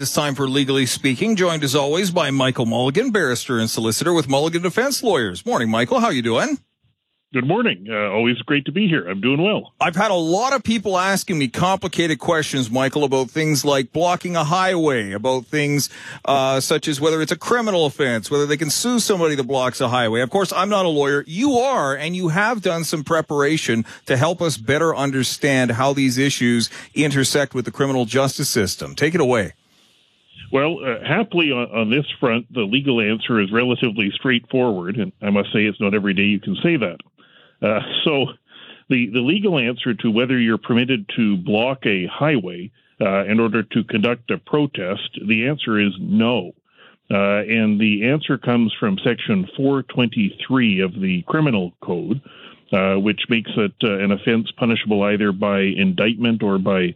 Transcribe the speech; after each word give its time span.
It's 0.00 0.14
time 0.14 0.34
for 0.34 0.48
Legally 0.48 0.86
Speaking, 0.86 1.36
joined 1.36 1.62
as 1.62 1.74
always 1.74 2.10
by 2.10 2.30
Michael 2.30 2.64
Mulligan, 2.64 3.10
barrister 3.10 3.58
and 3.58 3.68
solicitor 3.68 4.14
with 4.14 4.30
Mulligan 4.30 4.62
Defense 4.62 5.02
Lawyers. 5.02 5.44
Morning, 5.44 5.68
Michael. 5.68 6.00
How 6.00 6.08
you 6.08 6.22
doing? 6.22 6.56
Good 7.34 7.46
morning. 7.46 7.84
Uh, 7.86 8.08
always 8.08 8.38
great 8.38 8.64
to 8.64 8.72
be 8.72 8.88
here. 8.88 9.06
I'm 9.06 9.20
doing 9.20 9.42
well. 9.42 9.74
I've 9.78 9.96
had 9.96 10.10
a 10.10 10.14
lot 10.14 10.54
of 10.54 10.62
people 10.62 10.96
asking 10.96 11.36
me 11.36 11.48
complicated 11.48 12.18
questions, 12.18 12.70
Michael, 12.70 13.04
about 13.04 13.28
things 13.28 13.62
like 13.62 13.92
blocking 13.92 14.36
a 14.36 14.42
highway, 14.42 15.12
about 15.12 15.44
things 15.44 15.90
uh, 16.24 16.60
such 16.60 16.88
as 16.88 16.98
whether 16.98 17.20
it's 17.20 17.30
a 17.30 17.36
criminal 17.36 17.84
offense, 17.84 18.30
whether 18.30 18.46
they 18.46 18.56
can 18.56 18.70
sue 18.70 19.00
somebody 19.00 19.34
that 19.34 19.44
blocks 19.44 19.82
a 19.82 19.88
highway. 19.90 20.22
Of 20.22 20.30
course, 20.30 20.50
I'm 20.50 20.70
not 20.70 20.86
a 20.86 20.88
lawyer. 20.88 21.24
You 21.26 21.58
are, 21.58 21.94
and 21.94 22.16
you 22.16 22.28
have 22.28 22.62
done 22.62 22.84
some 22.84 23.04
preparation 23.04 23.84
to 24.06 24.16
help 24.16 24.40
us 24.40 24.56
better 24.56 24.96
understand 24.96 25.72
how 25.72 25.92
these 25.92 26.16
issues 26.16 26.70
intersect 26.94 27.52
with 27.52 27.66
the 27.66 27.70
criminal 27.70 28.06
justice 28.06 28.48
system. 28.48 28.94
Take 28.94 29.14
it 29.14 29.20
away. 29.20 29.52
Well, 30.52 30.78
uh, 30.84 31.04
happily 31.06 31.52
on, 31.52 31.70
on, 31.70 31.90
this 31.90 32.06
front, 32.18 32.52
the 32.52 32.62
legal 32.62 33.00
answer 33.00 33.40
is 33.40 33.52
relatively 33.52 34.10
straightforward, 34.14 34.96
and 34.96 35.12
I 35.22 35.30
must 35.30 35.52
say 35.52 35.60
it's 35.60 35.80
not 35.80 35.94
every 35.94 36.14
day 36.14 36.24
you 36.24 36.40
can 36.40 36.56
say 36.62 36.76
that. 36.76 36.98
Uh, 37.62 37.80
so, 38.04 38.26
the, 38.88 39.08
the 39.12 39.20
legal 39.20 39.58
answer 39.58 39.94
to 39.94 40.10
whether 40.10 40.38
you're 40.38 40.58
permitted 40.58 41.08
to 41.16 41.36
block 41.36 41.86
a 41.86 42.06
highway 42.06 42.72
uh, 43.00 43.24
in 43.26 43.38
order 43.38 43.62
to 43.62 43.84
conduct 43.84 44.30
a 44.32 44.38
protest, 44.38 45.20
the 45.28 45.46
answer 45.46 45.78
is 45.78 45.92
no. 46.00 46.52
Uh, 47.12 47.42
and 47.42 47.80
the 47.80 48.08
answer 48.08 48.36
comes 48.36 48.74
from 48.78 48.98
Section 49.04 49.48
423 49.56 50.80
of 50.80 51.00
the 51.00 51.22
Criminal 51.28 51.72
Code, 51.80 52.20
uh, 52.72 52.94
which 52.96 53.20
makes 53.28 53.50
it 53.56 53.74
uh, 53.84 53.98
an 53.98 54.10
offense 54.10 54.50
punishable 54.56 55.02
either 55.04 55.30
by 55.30 55.60
indictment 55.60 56.42
or 56.42 56.58
by 56.58 56.94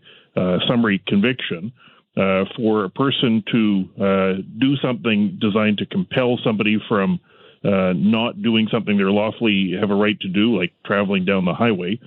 summary 0.66 1.00
conviction 1.06 1.72
uh, 2.16 2.44
for 2.56 2.84
a 2.84 2.90
person 2.90 3.42
to 3.50 3.84
uh, 4.00 4.32
do 4.58 4.76
something 4.76 5.38
designed 5.40 5.78
to 5.78 5.86
compel 5.86 6.38
somebody 6.44 6.78
from 6.88 7.18
uh, 7.64 7.92
not 7.96 8.40
doing 8.42 8.68
something 8.70 8.96
they're 8.96 9.10
lawfully 9.10 9.72
have 9.80 9.90
a 9.90 9.94
right 9.94 10.18
to 10.20 10.28
do, 10.28 10.58
like 10.58 10.72
traveling 10.84 11.24
down 11.24 11.44
the 11.44 11.54
highway. 11.54 11.98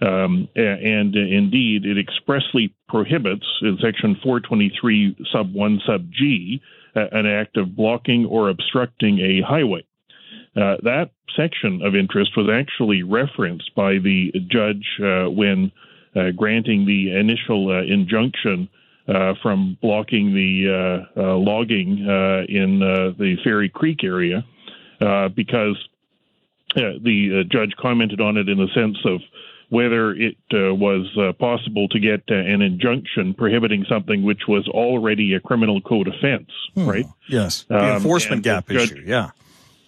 Um, 0.00 0.46
and, 0.54 1.16
indeed, 1.16 1.86
it 1.86 1.98
expressly 1.98 2.74
prohibits 2.86 3.46
in 3.62 3.78
Section 3.82 4.16
423, 4.22 5.16
sub 5.32 5.54
1, 5.54 5.80
sub 5.86 6.10
G, 6.12 6.60
an 6.94 7.26
act 7.26 7.56
of 7.56 7.74
blocking 7.74 8.26
or 8.26 8.50
obstructing 8.50 9.18
a 9.20 9.40
highway. 9.40 9.84
Uh, 10.56 10.76
that 10.82 11.10
section 11.36 11.82
of 11.82 11.94
interest 11.94 12.32
was 12.36 12.48
actually 12.50 13.02
referenced 13.02 13.74
by 13.74 13.98
the 13.98 14.32
judge 14.50 14.86
uh, 15.02 15.30
when 15.30 15.70
uh, 16.14 16.30
granting 16.36 16.86
the 16.86 17.18
initial 17.18 17.70
injunction 17.78 18.68
uh, 19.08 19.34
from 19.42 19.78
blocking 19.80 20.34
the 20.34 21.06
uh, 21.16 21.20
uh, 21.20 21.36
logging 21.36 22.06
uh, 22.08 22.42
in 22.48 22.82
uh, 22.82 23.12
the 23.18 23.36
Fairy 23.44 23.68
Creek 23.68 24.02
area 24.02 24.44
because 25.34 25.76
the 26.74 27.44
judge 27.50 27.72
commented 27.80 28.20
on 28.20 28.36
it 28.36 28.48
in 28.48 28.58
the 28.58 28.68
sense 28.74 28.98
of 29.04 29.20
whether 29.68 30.12
it 30.12 30.36
was 30.52 31.06
possible 31.38 31.88
to 31.88 31.98
get 31.98 32.22
an 32.28 32.62
injunction 32.62 33.34
prohibiting 33.34 33.84
something 33.88 34.22
which 34.22 34.42
was 34.48 34.66
already 34.68 35.34
a 35.34 35.40
criminal 35.40 35.80
code 35.80 36.08
offense, 36.08 36.50
hmm. 36.74 36.88
right? 36.88 37.06
Yes, 37.28 37.64
the 37.68 37.76
um, 37.76 37.96
enforcement 37.96 38.42
gap 38.42 38.68
judge, 38.68 38.92
issue, 38.92 39.04
yeah. 39.06 39.30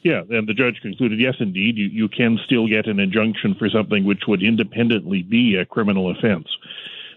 Yeah, 0.03 0.23
and 0.31 0.49
the 0.49 0.55
judge 0.55 0.81
concluded, 0.81 1.19
yes, 1.19 1.35
indeed, 1.41 1.77
you, 1.77 1.87
you 1.87 2.09
can 2.09 2.39
still 2.45 2.69
get 2.69 2.87
an 2.87 3.01
injunction 3.01 3.55
for 3.57 3.69
something 3.69 4.05
which 4.05 4.23
would 4.29 4.43
independently 4.43 5.23
be 5.23 5.57
a 5.57 5.65
criminal 5.65 6.11
offense. 6.11 6.47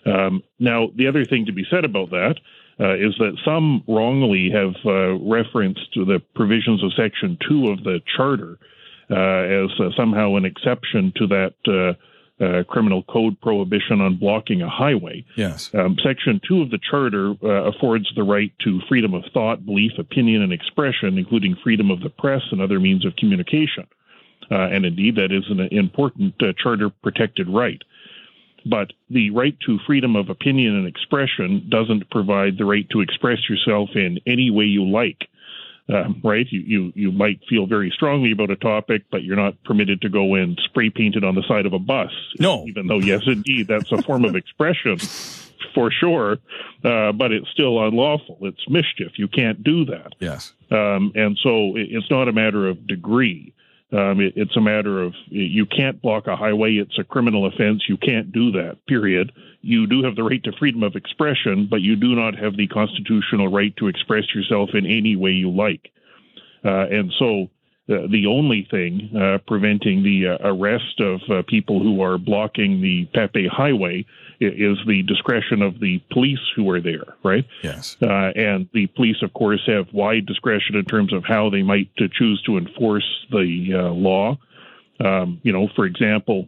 Um, 0.06 0.44
now, 0.60 0.90
the 0.96 1.08
other 1.08 1.26
thing 1.26 1.46
to 1.46 1.52
be 1.52 1.66
said 1.70 1.86
about 1.86 2.10
that 2.10 2.36
uh, 2.80 2.96
is 2.96 3.16
that 3.20 3.38
some 3.46 3.84
wrongly 3.88 4.50
have 4.52 4.74
uh, 4.86 5.14
referenced 5.20 5.90
the 5.94 6.22
provisions 6.36 6.84
of 6.84 6.92
Section 6.94 7.38
2 7.48 7.70
of 7.70 7.84
the 7.84 8.00
Charter 8.16 8.58
uh, 9.12 9.16
as 9.16 9.70
uh, 9.80 9.90
somehow 9.96 10.36
an 10.36 10.46
exception 10.46 11.12
to 11.18 11.28
that 11.28 11.54
uh, 11.68 12.44
uh, 12.44 12.64
criminal 12.64 13.04
code 13.04 13.40
prohibition 13.42 14.02
on 14.02 14.16
blocking 14.16 14.62
a 14.62 14.70
highway. 14.70 15.24
Yes. 15.36 15.70
Um, 15.76 15.98
Section 16.02 16.40
2 16.48 16.62
of 16.62 16.72
the 16.72 16.80
Charter 16.90 17.36
affords 17.68 18.12
the 18.16 18.24
right 18.24 18.52
to 18.64 18.80
freedom 18.88 19.14
of 19.14 19.24
thought, 19.34 19.66
belief, 19.66 19.92
opinion, 20.00 20.42
and 20.42 20.54
expression, 20.54 21.18
including 21.18 21.56
freedom 21.62 21.92
of 21.92 22.00
the 22.00 22.10
press 22.10 22.42
and 22.52 22.62
other 22.62 22.80
means 22.80 23.06
of 23.06 23.16
communication. 23.18 23.86
and 24.50 24.86
indeed, 24.86 25.16
that 25.18 25.32
is 25.32 25.44
an 25.50 25.60
important 25.72 26.34
charter 26.58 26.90
protected 26.90 27.48
right. 27.48 27.82
But 28.66 28.94
the 29.10 29.32
right 29.32 29.58
to 29.66 29.80
freedom 29.88 30.16
of 30.16 30.30
opinion 30.30 30.76
and 30.76 30.88
expression 30.88 31.68
doesn't 31.70 32.10
provide 32.10 32.58
the 32.58 32.66
right 32.66 32.88
to 32.92 33.02
express 33.02 33.50
yourself 33.50 33.90
in 33.96 34.20
any 34.28 34.52
way 34.52 34.66
you 34.66 34.86
like. 34.86 35.28
Um, 35.90 36.22
right? 36.24 36.46
You, 36.50 36.62
you 36.62 36.94
you 36.96 37.12
might 37.12 37.42
feel 37.50 37.66
very 37.66 37.92
strongly 37.92 38.32
about 38.32 38.50
a 38.50 38.56
topic, 38.56 39.04
but 39.12 39.24
you're 39.24 39.36
not 39.36 39.62
permitted 39.66 40.02
to 40.02 40.10
go 40.10 40.36
and 40.36 40.58
spray 40.64 40.90
paint 40.90 41.16
it 41.16 41.24
on 41.24 41.36
the 41.36 41.44
side 41.48 41.66
of 41.66 41.74
a 41.74 41.80
bus. 41.80 42.12
No, 42.40 42.66
even 42.68 42.88
though 42.88 43.00
yes, 43.00 43.24
indeed, 43.26 43.68
that's 43.68 43.92
a 43.92 44.02
form 44.02 44.24
of 44.24 44.36
expression 44.36 44.98
for 45.74 45.92
sure, 45.92 46.38
uh, 46.86 47.12
but 47.12 47.32
it's 47.32 47.50
still 47.50 47.84
unlawful. 47.84 48.38
It's 48.42 48.70
mischief. 48.70 49.14
You 49.18 49.28
can't 49.28 49.64
do 49.64 49.84
that. 49.86 50.14
Yes, 50.20 50.54
um, 50.70 51.12
and 51.16 51.38
so 51.42 51.74
it's 51.76 52.10
not 52.10 52.30
a 52.30 52.32
matter 52.32 52.68
of 52.68 52.88
degree. 52.88 53.54
Um, 53.92 54.22
it, 54.22 54.34
it's 54.36 54.56
a 54.56 54.62
matter 54.62 55.02
of 55.02 55.14
you 55.28 55.66
can't 55.66 56.02
block 56.02 56.28
a 56.28 56.36
highway. 56.36 56.76
It's 56.76 56.98
a 56.98 57.04
criminal 57.04 57.46
offense. 57.46 57.84
You 57.90 57.98
can't 57.98 58.32
do 58.32 58.52
that, 58.54 58.78
period. 58.88 59.32
You 59.62 59.86
do 59.86 60.04
have 60.04 60.16
the 60.16 60.24
right 60.24 60.44
to 60.44 60.52
freedom 60.58 60.84
of 60.84 60.96
expression, 60.96 61.68
but 61.70 61.82
you 61.82 61.96
do 61.96 62.16
not 62.16 62.38
have 62.38 62.56
the 62.56 62.68
constitutional 62.68 63.50
right 63.50 63.76
to 63.78 63.88
express 63.88 64.24
yourself 64.34 64.70
in 64.74 64.86
any 64.86 65.16
way 65.16 65.32
you 65.32 65.52
like. 65.52 65.92
Uh, 66.64 66.88
and 66.90 67.12
so 67.20 67.50
uh, 67.92 68.08
the 68.10 68.26
only 68.28 68.68
thing 68.72 69.12
uh, 69.16 69.38
preventing 69.46 70.04
the 70.04 70.28
uh, 70.30 70.38
arrest 70.50 71.00
of 71.00 71.22
uh, 71.30 71.44
people 71.48 71.82
who 71.82 72.02
are 72.02 72.18
blocking 72.18 72.82
the 72.82 73.06
Pat 73.14 73.34
Bay 73.34 73.48
Highway 73.48 74.06
is 74.40 74.78
the 74.88 75.04
discretion 75.04 75.62
of 75.62 75.80
the 75.80 76.02
police 76.12 76.40
who 76.56 76.70
are 76.72 76.82
there, 76.82 77.16
right? 77.24 77.46
Yes. 77.62 77.96
Uh, 78.02 78.32
and 78.36 78.68
the 78.74 78.88
police, 78.88 79.18
of 79.22 79.34
course, 79.34 79.62
have 79.68 79.94
wide 79.94 80.26
discretion 80.26 80.76
in 80.76 80.86
terms 80.86 81.14
of 81.14 81.24
how 81.24 81.50
they 81.52 81.62
might 81.62 81.90
choose 82.14 82.42
to 82.48 82.58
enforce 82.58 83.26
the 83.30 83.68
uh, 83.74 83.92
law. 83.92 84.38
Um, 85.00 85.40
you 85.44 85.54
know, 85.54 85.68
for 85.76 85.86
example, 85.86 86.48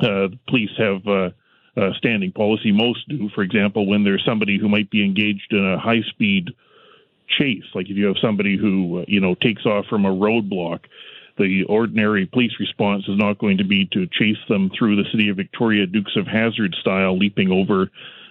uh, 0.00 0.28
police 0.46 0.70
have 0.76 1.06
uh, 1.06 1.30
a 1.76 1.94
standing 1.96 2.32
policy. 2.32 2.72
Most 2.72 3.08
do, 3.08 3.30
for 3.34 3.42
example, 3.42 3.86
when 3.86 4.04
there's 4.04 4.24
somebody 4.24 4.58
who 4.58 4.68
might 4.68 4.90
be 4.90 5.04
engaged 5.04 5.52
in 5.52 5.64
a 5.64 5.78
high-speed 5.78 6.50
chase, 7.38 7.64
like 7.74 7.88
if 7.88 7.96
you 7.96 8.06
have 8.06 8.16
somebody 8.20 8.56
who 8.56 9.00
uh, 9.00 9.04
you 9.08 9.20
know 9.20 9.34
takes 9.34 9.64
off 9.66 9.86
from 9.86 10.04
a 10.04 10.10
roadblock 10.10 10.80
the 11.40 11.64
ordinary 11.64 12.26
police 12.26 12.52
response 12.60 13.04
is 13.08 13.16
not 13.16 13.38
going 13.38 13.58
to 13.58 13.64
be 13.64 13.86
to 13.92 14.06
chase 14.06 14.36
them 14.48 14.70
through 14.78 14.96
the 14.96 15.08
city 15.10 15.30
of 15.30 15.36
Victoria, 15.36 15.86
Dukes 15.86 16.16
of 16.16 16.26
Hazzard 16.26 16.76
style, 16.80 17.16
leaping 17.16 17.50
over, 17.50 17.90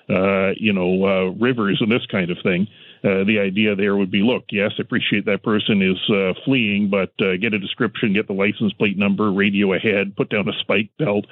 uh, 0.09 0.53
you 0.55 0.71
know, 0.71 1.05
uh, 1.05 1.31
rivers 1.31 1.79
and 1.81 1.91
this 1.91 2.05
kind 2.05 2.29
of 2.29 2.37
thing. 2.43 2.67
Uh, 3.03 3.23
the 3.23 3.39
idea 3.39 3.75
there 3.75 3.95
would 3.95 4.11
be, 4.11 4.21
look, 4.21 4.43
yes, 4.51 4.71
I 4.77 4.81
appreciate 4.81 5.25
that 5.25 5.41
person 5.41 5.81
is 5.81 5.97
uh, 6.13 6.33
fleeing, 6.45 6.89
but 6.89 7.11
uh, 7.21 7.37
get 7.37 7.53
a 7.53 7.59
description, 7.59 8.13
get 8.13 8.27
the 8.27 8.33
license 8.33 8.73
plate 8.73 8.97
number, 8.97 9.31
radio 9.31 9.73
ahead, 9.73 10.16
put 10.16 10.29
down 10.29 10.47
a 10.49 10.59
spike 10.59 10.89
belt. 10.99 11.25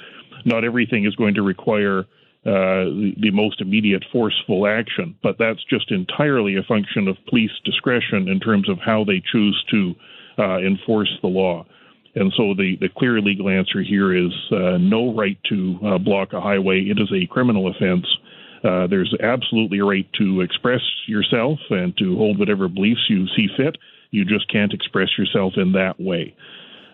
Not 0.45 0.63
everything 0.63 1.05
is 1.05 1.15
going 1.15 1.35
to 1.35 1.43
require 1.43 2.05
uh, 2.47 2.87
the, 3.19 3.29
most 3.33 3.59
immediate 3.59 4.05
forceful 4.09 4.67
action, 4.67 5.13
but 5.21 5.35
that's 5.37 5.63
just 5.69 5.91
entirely 5.91 6.55
a 6.55 6.63
function 6.63 7.09
of 7.09 7.17
police 7.27 7.51
discretion 7.65 8.29
in 8.29 8.39
terms 8.39 8.69
of 8.69 8.77
how 8.79 9.03
they 9.03 9.21
choose 9.31 9.61
to 9.69 9.93
uh, 10.39 10.57
enforce 10.59 11.11
the 11.21 11.27
law. 11.27 11.65
And 12.15 12.31
so 12.37 12.53
the, 12.55 12.77
the 12.79 12.87
clear 12.97 13.19
legal 13.19 13.49
answer 13.49 13.81
here 13.81 14.15
is 14.15 14.31
uh, 14.51 14.77
no 14.79 15.13
right 15.13 15.37
to 15.49 15.77
uh, 15.85 15.97
block 15.97 16.31
a 16.31 16.39
highway. 16.39 16.83
It 16.83 16.99
is 16.99 17.11
a 17.11 17.27
criminal 17.27 17.67
offense. 17.67 18.07
Uh, 18.63 18.87
there's 18.87 19.13
absolutely 19.21 19.79
a 19.79 19.85
right 19.85 20.07
to 20.13 20.39
express 20.39 20.81
yourself 21.05 21.59
and 21.69 21.95
to 21.97 22.15
hold 22.15 22.39
whatever 22.39 22.69
beliefs 22.69 23.05
you 23.09 23.27
see 23.35 23.47
fit. 23.57 23.77
You 24.11 24.23
just 24.23 24.49
can't 24.49 24.73
express 24.73 25.09
yourself 25.17 25.53
in 25.57 25.73
that 25.73 25.99
way. 25.99 26.33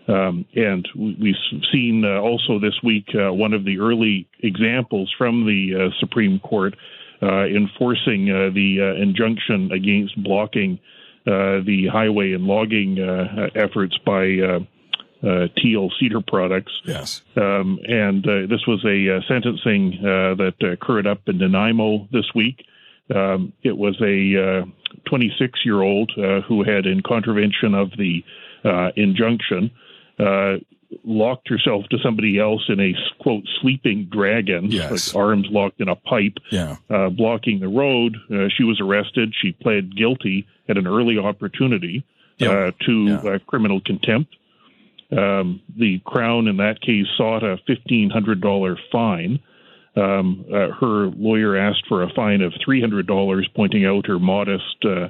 Um, 0.08 0.46
and 0.56 0.88
we've 0.96 1.36
seen 1.72 2.04
uh, 2.06 2.20
also 2.20 2.60
this 2.60 2.78
week 2.84 3.08
uh, 3.16 3.34
one 3.34 3.54
of 3.54 3.64
the 3.64 3.80
early 3.80 4.28
examples 4.40 5.14
from 5.18 5.46
the 5.46 5.86
uh, 5.86 6.00
Supreme 6.00 6.40
Court 6.40 6.76
uh, 7.22 7.46
enforcing 7.46 8.30
uh, 8.30 8.50
the 8.54 8.98
injunction 9.02 9.72
against 9.72 10.22
blocking 10.22 10.80
uh, 11.26 11.64
the 11.66 11.88
highway 11.88 12.34
and 12.34 12.44
logging 12.44 13.00
uh, 13.00 13.48
efforts 13.56 13.98
by 14.06 14.40
uh, 14.40 14.60
uh, 15.26 15.48
Teal 15.56 15.90
Cedar 15.98 16.20
Products. 16.20 16.74
Yes. 16.84 17.22
Um, 17.38 17.80
and 17.88 18.28
uh, 18.28 18.48
this 18.50 18.68
was 18.68 18.84
a 18.84 19.18
uh, 19.18 19.22
sentencing 19.26 20.00
that 20.02 20.56
occurred 20.62 21.08
up 21.08 21.22
in 21.28 21.38
Nanaimo 21.38 22.10
this 22.12 22.26
week. 22.36 22.66
Um, 23.16 23.54
it 23.64 23.78
was 23.78 23.96
a 24.02 24.66
26 25.06 25.60
year 25.64 25.82
old 25.82 26.12
who 26.46 26.64
had, 26.64 26.86
in 26.86 27.02
contravention 27.02 27.74
of 27.74 27.92
the 27.98 28.22
injunction, 28.98 29.72
locked 31.04 31.50
herself 31.50 31.86
to 31.90 31.98
somebody 32.04 32.40
else 32.40 32.64
in 32.70 32.80
a 32.80 32.94
quote 33.20 33.44
sleeping 33.62 34.06
dragon, 34.12 34.70
yes. 34.70 35.14
like 35.14 35.22
arms 35.22 35.48
locked 35.50 35.82
in 35.82 35.90
a 35.90 35.96
pipe, 35.96 36.38
yeah. 36.52 36.78
uh, 36.90 37.10
blocking 37.10 37.60
the 37.60 37.68
road. 37.68 38.16
Uh, 38.32 38.48
she 38.56 38.64
was 38.64 38.80
arrested. 38.80 39.34
She 39.42 39.52
pled 39.54 39.96
guilty 39.96 40.48
at 40.70 40.78
an 40.78 40.88
early 40.88 41.18
opportunity 41.18 42.06
uh, 42.42 42.72
to 42.86 43.06
yeah. 43.06 43.16
Uh, 43.18 43.40
criminal 43.48 43.82
contempt. 43.82 44.36
Um, 45.12 45.62
the 45.78 46.00
Crown, 46.06 46.48
in 46.48 46.58
that 46.58 46.82
case, 46.82 47.06
sought 47.18 47.44
a 47.44 47.58
$1,500 47.70 48.78
fine. 48.92 49.40
Um, 49.96 50.46
uh, 50.52 50.70
her 50.72 51.08
lawyer 51.08 51.56
asked 51.56 51.86
for 51.88 52.02
a 52.02 52.10
fine 52.14 52.42
of 52.42 52.54
$300, 52.68 53.54
pointing 53.54 53.86
out 53.86 54.08
her 54.08 54.18
modest 54.18 54.84
uh, 54.84 55.10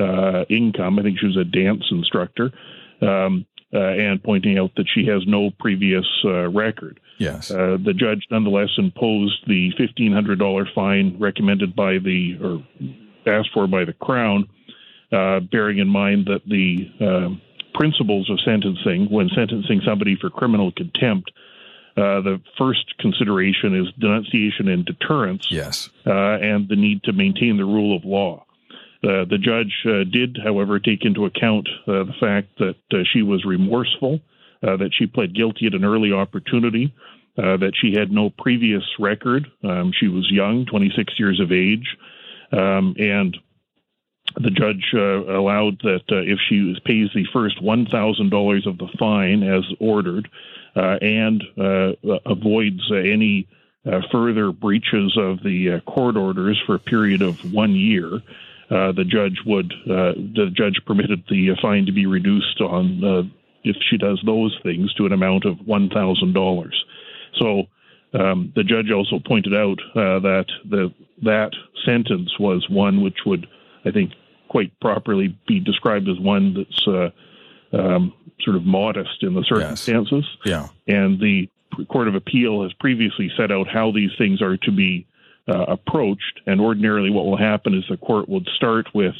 uh, 0.00 0.44
income. 0.48 0.98
I 0.98 1.02
think 1.02 1.18
she 1.18 1.26
was 1.26 1.36
a 1.36 1.44
dance 1.44 1.84
instructor, 1.90 2.52
um, 3.02 3.44
uh, 3.74 3.78
and 3.78 4.22
pointing 4.22 4.58
out 4.58 4.70
that 4.76 4.86
she 4.94 5.06
has 5.06 5.22
no 5.26 5.50
previous 5.58 6.06
uh, 6.24 6.48
record. 6.48 7.00
Yes. 7.18 7.50
Uh, 7.50 7.76
the 7.84 7.92
judge 7.92 8.24
nonetheless 8.30 8.70
imposed 8.78 9.46
the 9.46 9.72
$1,500 9.78 10.74
fine 10.74 11.16
recommended 11.18 11.74
by 11.74 11.98
the, 11.98 12.38
or 12.40 12.66
asked 13.26 13.50
for 13.52 13.66
by 13.66 13.84
the 13.84 13.92
Crown, 13.92 14.48
bearing 15.10 15.78
in 15.78 15.88
mind 15.88 16.26
that 16.26 16.42
the 16.46 17.38
principles 17.74 18.30
of 18.30 18.38
sentencing 18.44 19.06
when 19.10 19.28
sentencing 19.34 19.82
somebody 19.84 20.16
for 20.20 20.30
criminal 20.30 20.72
contempt. 20.72 21.30
Uh, 21.96 22.20
the 22.22 22.40
first 22.58 22.96
consideration 22.98 23.76
is 23.76 23.86
denunciation 24.00 24.66
and 24.66 24.84
deterrence, 24.84 25.46
yes, 25.48 25.90
uh, 26.06 26.38
and 26.42 26.68
the 26.68 26.74
need 26.74 27.00
to 27.04 27.12
maintain 27.12 27.56
the 27.56 27.64
rule 27.64 27.96
of 27.96 28.04
law. 28.04 28.43
Uh, 29.04 29.24
the 29.28 29.38
judge 29.38 29.72
uh, 29.84 30.04
did, 30.10 30.38
however, 30.42 30.78
take 30.78 31.04
into 31.04 31.26
account 31.26 31.68
uh, 31.86 32.04
the 32.04 32.14
fact 32.18 32.48
that 32.58 32.76
uh, 32.92 33.04
she 33.12 33.22
was 33.22 33.44
remorseful, 33.44 34.20
that 34.62 34.92
she 34.98 35.06
pled 35.06 35.34
guilty 35.34 35.66
at 35.66 35.74
an 35.74 35.84
early 35.84 36.10
opportunity, 36.10 36.94
that 37.36 37.72
she 37.78 37.92
had 37.92 38.10
no 38.10 38.30
previous 38.30 38.82
record. 38.98 39.46
Um, 39.62 39.92
she 40.00 40.08
was 40.08 40.26
young, 40.30 40.64
26 40.64 41.12
years 41.18 41.38
of 41.38 41.52
age, 41.52 41.84
um, 42.50 42.94
and 42.98 43.36
the 44.36 44.50
judge 44.50 44.84
uh, 44.94 45.36
allowed 45.36 45.78
that 45.82 46.02
uh, 46.10 46.22
if 46.22 46.38
she 46.48 46.74
pays 46.84 47.08
the 47.14 47.26
first 47.32 47.62
$1,000 47.62 48.66
of 48.66 48.78
the 48.78 48.88
fine 48.98 49.42
as 49.42 49.64
ordered 49.80 50.28
uh, 50.76 50.96
and 51.00 51.44
uh, 51.58 51.92
avoids 52.26 52.80
any 52.90 53.46
uh, 53.86 54.00
further 54.10 54.50
breaches 54.50 55.16
of 55.18 55.42
the 55.44 55.74
uh, 55.74 55.90
court 55.90 56.16
orders 56.16 56.60
for 56.66 56.74
a 56.74 56.80
period 56.80 57.22
of 57.22 57.52
one 57.52 57.72
year, 57.72 58.20
the 58.92 59.04
judge 59.06 59.38
would 59.46 59.72
the 59.86 60.50
judge 60.52 60.80
permitted 60.86 61.22
the 61.28 61.50
fine 61.62 61.86
to 61.86 61.92
be 61.92 62.06
reduced 62.06 62.60
on 62.60 63.30
if 63.62 63.76
she 63.88 63.96
does 63.96 64.20
those 64.26 64.58
things 64.62 64.92
to 64.94 65.06
an 65.06 65.12
amount 65.12 65.44
of 65.44 65.58
one 65.66 65.88
thousand 65.88 66.34
dollars. 66.34 66.84
So 67.40 67.64
um, 68.12 68.52
the 68.54 68.64
judge 68.64 68.90
also 68.90 69.18
pointed 69.18 69.54
out 69.54 69.78
that 69.94 70.46
the 70.68 70.92
that 71.22 71.52
sentence 71.84 72.38
was 72.38 72.68
one 72.68 73.02
which 73.02 73.18
would 73.26 73.46
I 73.84 73.90
think 73.90 74.12
quite 74.48 74.78
properly 74.80 75.36
be 75.48 75.60
described 75.60 76.08
as 76.08 76.18
one 76.18 76.54
that's 76.54 76.86
uh, 76.86 77.10
um, 77.76 78.12
sort 78.40 78.56
of 78.56 78.64
modest 78.64 79.22
in 79.22 79.34
the 79.34 79.42
circumstances. 79.42 80.24
Yes. 80.44 80.70
Yeah. 80.88 80.96
And 80.96 81.18
the 81.20 81.48
Court 81.88 82.06
of 82.08 82.14
Appeal 82.14 82.62
has 82.62 82.72
previously 82.74 83.30
set 83.36 83.50
out 83.50 83.66
how 83.68 83.90
these 83.90 84.10
things 84.16 84.40
are 84.40 84.56
to 84.58 84.70
be 84.70 85.06
uh, 85.48 85.64
approached. 85.68 86.40
And 86.46 86.60
ordinarily, 86.60 87.10
what 87.10 87.26
will 87.26 87.36
happen 87.36 87.74
is 87.74 87.84
the 87.88 87.96
court 87.96 88.28
would 88.28 88.48
start 88.56 88.86
with 88.94 89.14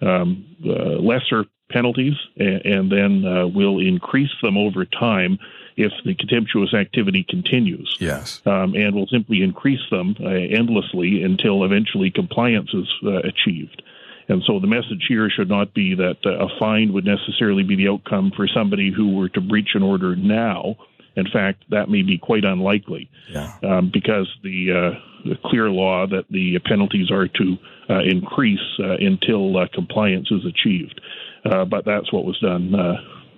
um, 0.00 0.56
uh, 0.64 0.98
lesser 1.00 1.44
penalties 1.70 2.14
and, 2.36 2.64
and 2.64 2.92
then 2.92 3.24
uh, 3.24 3.46
will 3.46 3.78
increase 3.78 4.32
them 4.42 4.56
over 4.56 4.84
time 4.84 5.38
if 5.76 5.92
the 6.04 6.14
contemptuous 6.14 6.74
activity 6.74 7.24
continues. 7.28 7.96
Yes. 8.00 8.42
Um, 8.44 8.74
and 8.74 8.94
will 8.94 9.06
simply 9.06 9.42
increase 9.42 9.82
them 9.90 10.16
uh, 10.20 10.28
endlessly 10.28 11.22
until 11.22 11.64
eventually 11.64 12.10
compliance 12.10 12.70
is 12.74 12.88
uh, 13.04 13.18
achieved. 13.18 13.82
And 14.28 14.42
so 14.46 14.58
the 14.60 14.66
message 14.66 15.06
here 15.08 15.30
should 15.30 15.48
not 15.48 15.72
be 15.72 15.94
that 15.94 16.18
uh, 16.26 16.46
a 16.46 16.48
fine 16.58 16.92
would 16.92 17.04
necessarily 17.04 17.62
be 17.62 17.76
the 17.76 17.88
outcome 17.88 18.32
for 18.36 18.46
somebody 18.46 18.92
who 18.94 19.14
were 19.14 19.28
to 19.30 19.40
breach 19.40 19.70
an 19.74 19.82
order 19.82 20.16
now. 20.16 20.76
In 21.18 21.26
fact, 21.30 21.64
that 21.70 21.88
may 21.88 22.02
be 22.02 22.16
quite 22.18 22.44
unlikely 22.44 23.10
yeah. 23.30 23.56
um, 23.62 23.90
because 23.92 24.28
the, 24.42 24.70
uh, 24.70 25.28
the, 25.28 25.36
clear 25.44 25.68
law 25.68 26.06
that 26.06 26.24
the 26.30 26.58
penalties 26.60 27.10
are 27.10 27.26
to 27.26 27.56
uh, 27.90 28.00
increase 28.00 28.60
uh, 28.78 28.96
until 29.00 29.56
uh, 29.56 29.66
compliance 29.74 30.30
is 30.30 30.44
achieved. 30.46 31.00
Uh, 31.44 31.64
but 31.64 31.84
that's 31.84 32.12
what 32.12 32.24
was 32.24 32.38
done 32.38 32.72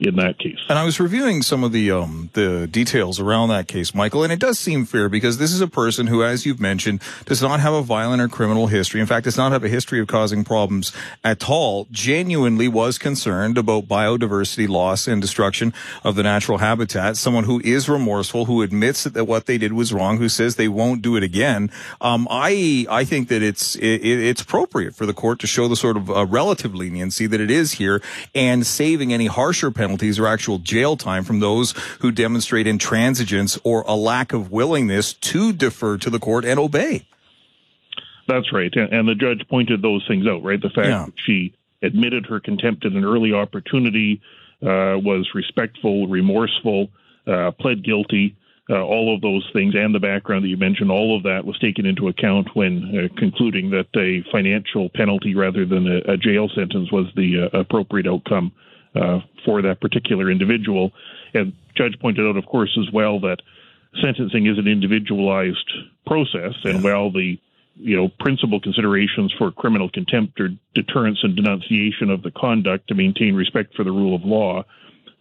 in 0.00 0.16
that 0.16 0.38
case. 0.38 0.58
And 0.68 0.78
I 0.78 0.84
was 0.84 0.98
reviewing 0.98 1.42
some 1.42 1.62
of 1.62 1.72
the 1.72 1.90
um, 1.90 2.30
the 2.32 2.66
details 2.66 3.20
around 3.20 3.50
that 3.50 3.68
case, 3.68 3.94
Michael, 3.94 4.24
and 4.24 4.32
it 4.32 4.38
does 4.38 4.58
seem 4.58 4.86
fair 4.86 5.10
because 5.10 5.36
this 5.36 5.52
is 5.52 5.60
a 5.60 5.68
person 5.68 6.06
who, 6.06 6.24
as 6.24 6.46
you've 6.46 6.60
mentioned, 6.60 7.02
does 7.26 7.42
not 7.42 7.60
have 7.60 7.74
a 7.74 7.82
violent 7.82 8.22
or 8.22 8.28
criminal 8.28 8.68
history. 8.68 9.00
In 9.00 9.06
fact, 9.06 9.24
does 9.24 9.36
not 9.36 9.52
have 9.52 9.62
a 9.62 9.68
history 9.68 10.00
of 10.00 10.08
causing 10.08 10.42
problems 10.42 10.92
at 11.22 11.48
all. 11.48 11.86
Genuinely 11.90 12.66
was 12.66 12.96
concerned 12.96 13.58
about 13.58 13.88
biodiversity 13.88 14.68
loss 14.68 15.06
and 15.06 15.20
destruction 15.20 15.74
of 16.02 16.16
the 16.16 16.22
natural 16.22 16.58
habitat. 16.58 17.18
Someone 17.18 17.44
who 17.44 17.60
is 17.62 17.88
remorseful, 17.88 18.46
who 18.46 18.62
admits 18.62 19.04
that 19.04 19.24
what 19.26 19.44
they 19.44 19.58
did 19.58 19.74
was 19.74 19.92
wrong, 19.92 20.16
who 20.16 20.30
says 20.30 20.56
they 20.56 20.68
won't 20.68 21.02
do 21.02 21.16
it 21.16 21.22
again. 21.22 21.70
Um, 22.00 22.26
I 22.30 22.86
I 22.88 23.04
think 23.04 23.28
that 23.28 23.42
it's 23.42 23.76
it, 23.76 24.02
it's 24.02 24.40
appropriate 24.40 24.94
for 24.94 25.04
the 25.04 25.14
court 25.14 25.40
to 25.40 25.46
show 25.46 25.68
the 25.68 25.76
sort 25.76 25.98
of 25.98 26.10
uh, 26.10 26.24
relative 26.24 26.74
leniency 26.74 27.26
that 27.26 27.40
it 27.40 27.50
is 27.50 27.72
here 27.72 28.00
and 28.34 28.66
saving 28.66 29.12
any 29.12 29.26
harsher 29.26 29.70
penalties 29.70 29.89
penalties 29.90 30.20
or 30.20 30.28
actual 30.28 30.58
jail 30.58 30.96
time 30.96 31.24
from 31.24 31.40
those 31.40 31.72
who 31.98 32.12
demonstrate 32.12 32.64
intransigence 32.64 33.58
or 33.64 33.82
a 33.88 33.94
lack 33.96 34.32
of 34.32 34.52
willingness 34.52 35.14
to 35.14 35.52
defer 35.52 35.98
to 35.98 36.08
the 36.08 36.20
court 36.20 36.44
and 36.44 36.60
obey. 36.60 37.04
That's 38.28 38.52
right. 38.52 38.72
And 38.72 39.08
the 39.08 39.16
judge 39.16 39.44
pointed 39.48 39.82
those 39.82 40.04
things 40.06 40.28
out, 40.28 40.44
right? 40.44 40.62
The 40.62 40.70
fact 40.70 40.86
yeah. 40.86 41.06
that 41.06 41.14
she 41.26 41.52
admitted 41.82 42.26
her 42.26 42.38
contempt 42.38 42.86
at 42.86 42.92
an 42.92 43.04
early 43.04 43.32
opportunity, 43.32 44.20
uh, 44.62 44.94
was 45.02 45.28
respectful, 45.34 46.06
remorseful, 46.06 46.88
uh, 47.26 47.50
pled 47.58 47.82
guilty. 47.82 48.36
Uh, 48.68 48.84
all 48.84 49.12
of 49.12 49.20
those 49.20 49.44
things 49.52 49.74
and 49.74 49.92
the 49.92 49.98
background 49.98 50.44
that 50.44 50.48
you 50.48 50.56
mentioned, 50.56 50.92
all 50.92 51.16
of 51.16 51.24
that 51.24 51.44
was 51.44 51.58
taken 51.58 51.84
into 51.84 52.06
account 52.06 52.46
when 52.54 53.10
uh, 53.10 53.18
concluding 53.18 53.70
that 53.70 53.86
a 53.96 54.22
financial 54.30 54.88
penalty 54.90 55.34
rather 55.34 55.66
than 55.66 55.88
a, 55.88 56.12
a 56.12 56.16
jail 56.16 56.48
sentence 56.54 56.92
was 56.92 57.06
the 57.16 57.50
uh, 57.52 57.58
appropriate 57.58 58.06
outcome 58.06 58.52
uh, 58.94 59.20
for 59.44 59.62
that 59.62 59.80
particular 59.80 60.30
individual. 60.30 60.92
And 61.34 61.52
judge 61.76 61.98
pointed 62.00 62.26
out, 62.26 62.36
of 62.36 62.46
course, 62.46 62.76
as 62.80 62.92
well 62.92 63.20
that 63.20 63.38
sentencing 64.02 64.46
is 64.46 64.58
an 64.58 64.66
individualized 64.66 65.70
process, 66.06 66.54
and 66.64 66.82
while 66.82 67.10
the 67.10 67.38
you 67.76 67.96
know 67.96 68.08
principal 68.20 68.60
considerations 68.60 69.32
for 69.38 69.50
criminal 69.50 69.88
contempt 69.90 70.40
are 70.40 70.50
deterrence 70.74 71.18
and 71.22 71.36
denunciation 71.36 72.10
of 72.10 72.22
the 72.22 72.30
conduct 72.30 72.88
to 72.88 72.94
maintain 72.94 73.34
respect 73.34 73.74
for 73.74 73.84
the 73.84 73.92
rule 73.92 74.14
of 74.14 74.24
law. 74.24 74.64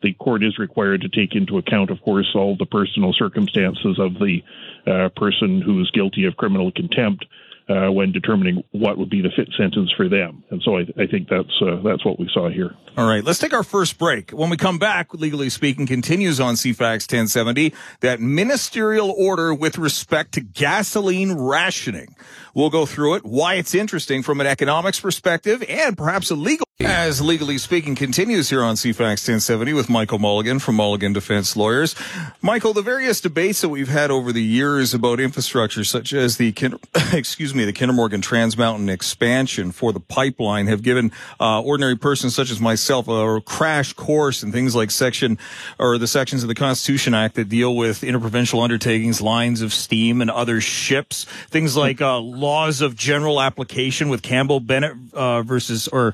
The 0.01 0.13
court 0.13 0.43
is 0.43 0.57
required 0.57 1.01
to 1.01 1.09
take 1.09 1.35
into 1.35 1.57
account, 1.57 1.89
of 1.89 2.01
course, 2.01 2.31
all 2.33 2.55
the 2.55 2.65
personal 2.65 3.11
circumstances 3.11 3.99
of 3.99 4.13
the 4.13 4.41
uh, 4.87 5.09
person 5.09 5.61
who 5.61 5.81
is 5.81 5.91
guilty 5.91 6.23
of 6.23 6.37
criminal 6.37 6.71
contempt 6.71 7.25
uh, 7.69 7.91
when 7.91 8.11
determining 8.11 8.63
what 8.71 8.97
would 8.97 9.09
be 9.09 9.21
the 9.21 9.29
fit 9.35 9.47
sentence 9.57 9.91
for 9.95 10.09
them. 10.09 10.43
And 10.49 10.61
so 10.63 10.77
I, 10.77 10.81
I 10.97 11.07
think 11.07 11.29
that's 11.29 11.61
uh, 11.61 11.81
that's 11.83 12.03
what 12.03 12.19
we 12.19 12.29
saw 12.33 12.49
here. 12.49 12.75
All 12.97 13.07
right, 13.07 13.23
let's 13.23 13.39
take 13.39 13.53
our 13.53 13.63
first 13.63 13.97
break. 13.97 14.31
When 14.31 14.49
we 14.49 14.57
come 14.57 14.79
back, 14.79 15.13
legally 15.13 15.49
speaking, 15.49 15.85
continues 15.85 16.39
on 16.39 16.55
CFAX 16.55 17.11
1070 17.11 17.73
that 18.01 18.19
ministerial 18.19 19.11
order 19.11 19.53
with 19.53 19.77
respect 19.77 20.33
to 20.33 20.41
gasoline 20.41 21.33
rationing. 21.33 22.15
We'll 22.53 22.71
go 22.71 22.85
through 22.85 23.15
it, 23.15 23.25
why 23.25 23.55
it's 23.55 23.75
interesting 23.75 24.23
from 24.23 24.41
an 24.41 24.47
economics 24.47 24.99
perspective, 24.99 25.63
and 25.69 25.97
perhaps 25.97 26.31
a 26.31 26.35
legal. 26.35 26.68
As 26.81 27.21
legally 27.21 27.57
speaking 27.57 27.93
continues 27.93 28.49
here 28.49 28.63
on 28.63 28.75
CFAX 28.75 29.27
1070 29.27 29.73
with 29.73 29.89
Michael 29.89 30.17
Mulligan 30.17 30.59
from 30.59 30.75
Mulligan 30.75 31.11
Defense 31.11 31.57
Lawyers. 31.57 31.93
Michael, 32.41 32.71
the 32.71 32.81
various 32.81 33.19
debates 33.19 33.59
that 33.59 33.67
we've 33.67 33.89
had 33.89 34.11
over 34.11 34.31
the 34.31 34.41
years 34.41 34.93
about 34.93 35.19
infrastructure, 35.19 35.83
such 35.83 36.13
as 36.13 36.37
the 36.37 36.55
excuse 37.11 37.53
me, 37.53 37.65
the 37.65 37.73
Kinder 37.73 37.93
Morgan 37.93 38.21
Trans 38.21 38.57
Mountain 38.57 38.87
expansion 38.87 39.73
for 39.73 39.91
the 39.91 39.99
pipeline, 39.99 40.67
have 40.67 40.81
given 40.81 41.11
uh, 41.41 41.61
ordinary 41.61 41.97
persons 41.97 42.33
such 42.33 42.49
as 42.49 42.61
myself 42.61 43.09
a 43.09 43.41
crash 43.41 43.91
course 43.91 44.41
in 44.41 44.53
things 44.53 44.73
like 44.73 44.89
section 44.89 45.37
or 45.79 45.97
the 45.97 46.07
sections 46.07 46.43
of 46.43 46.47
the 46.47 46.55
Constitution 46.55 47.13
Act 47.13 47.35
that 47.35 47.49
deal 47.49 47.75
with 47.75 48.05
interprovincial 48.05 48.61
undertakings, 48.61 49.19
lines 49.19 49.61
of 49.61 49.73
steam, 49.73 50.21
and 50.21 50.31
other 50.31 50.61
ships. 50.61 51.25
Things 51.49 51.75
like 51.75 51.99
uh, 51.99 52.19
laws 52.19 52.79
of 52.79 52.95
general 52.95 53.41
application 53.41 54.07
with 54.07 54.21
Campbell 54.21 54.61
Bennett 54.61 54.95
uh, 55.13 55.41
versus 55.41 55.89
or. 55.89 56.13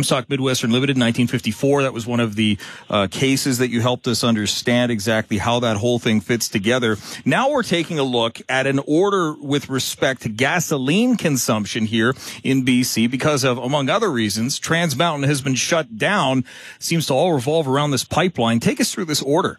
Comstock 0.00 0.30
Midwestern 0.30 0.70
Limited, 0.70 0.92
1954. 0.92 1.82
That 1.82 1.92
was 1.92 2.06
one 2.06 2.20
of 2.20 2.34
the 2.34 2.56
uh, 2.88 3.06
cases 3.10 3.58
that 3.58 3.68
you 3.68 3.82
helped 3.82 4.08
us 4.08 4.24
understand 4.24 4.90
exactly 4.90 5.36
how 5.36 5.60
that 5.60 5.76
whole 5.76 5.98
thing 5.98 6.22
fits 6.22 6.48
together. 6.48 6.96
Now 7.26 7.50
we're 7.50 7.62
taking 7.62 7.98
a 7.98 8.02
look 8.02 8.40
at 8.48 8.66
an 8.66 8.80
order 8.86 9.34
with 9.34 9.68
respect 9.68 10.22
to 10.22 10.30
gasoline 10.30 11.18
consumption 11.18 11.84
here 11.84 12.14
in 12.42 12.64
BC 12.64 13.10
because 13.10 13.44
of, 13.44 13.58
among 13.58 13.90
other 13.90 14.10
reasons, 14.10 14.58
Trans 14.58 14.96
Mountain 14.96 15.28
has 15.28 15.42
been 15.42 15.54
shut 15.54 15.98
down. 15.98 16.46
Seems 16.78 17.06
to 17.08 17.12
all 17.12 17.34
revolve 17.34 17.68
around 17.68 17.90
this 17.90 18.04
pipeline. 18.04 18.58
Take 18.58 18.80
us 18.80 18.94
through 18.94 19.04
this 19.04 19.20
order. 19.20 19.58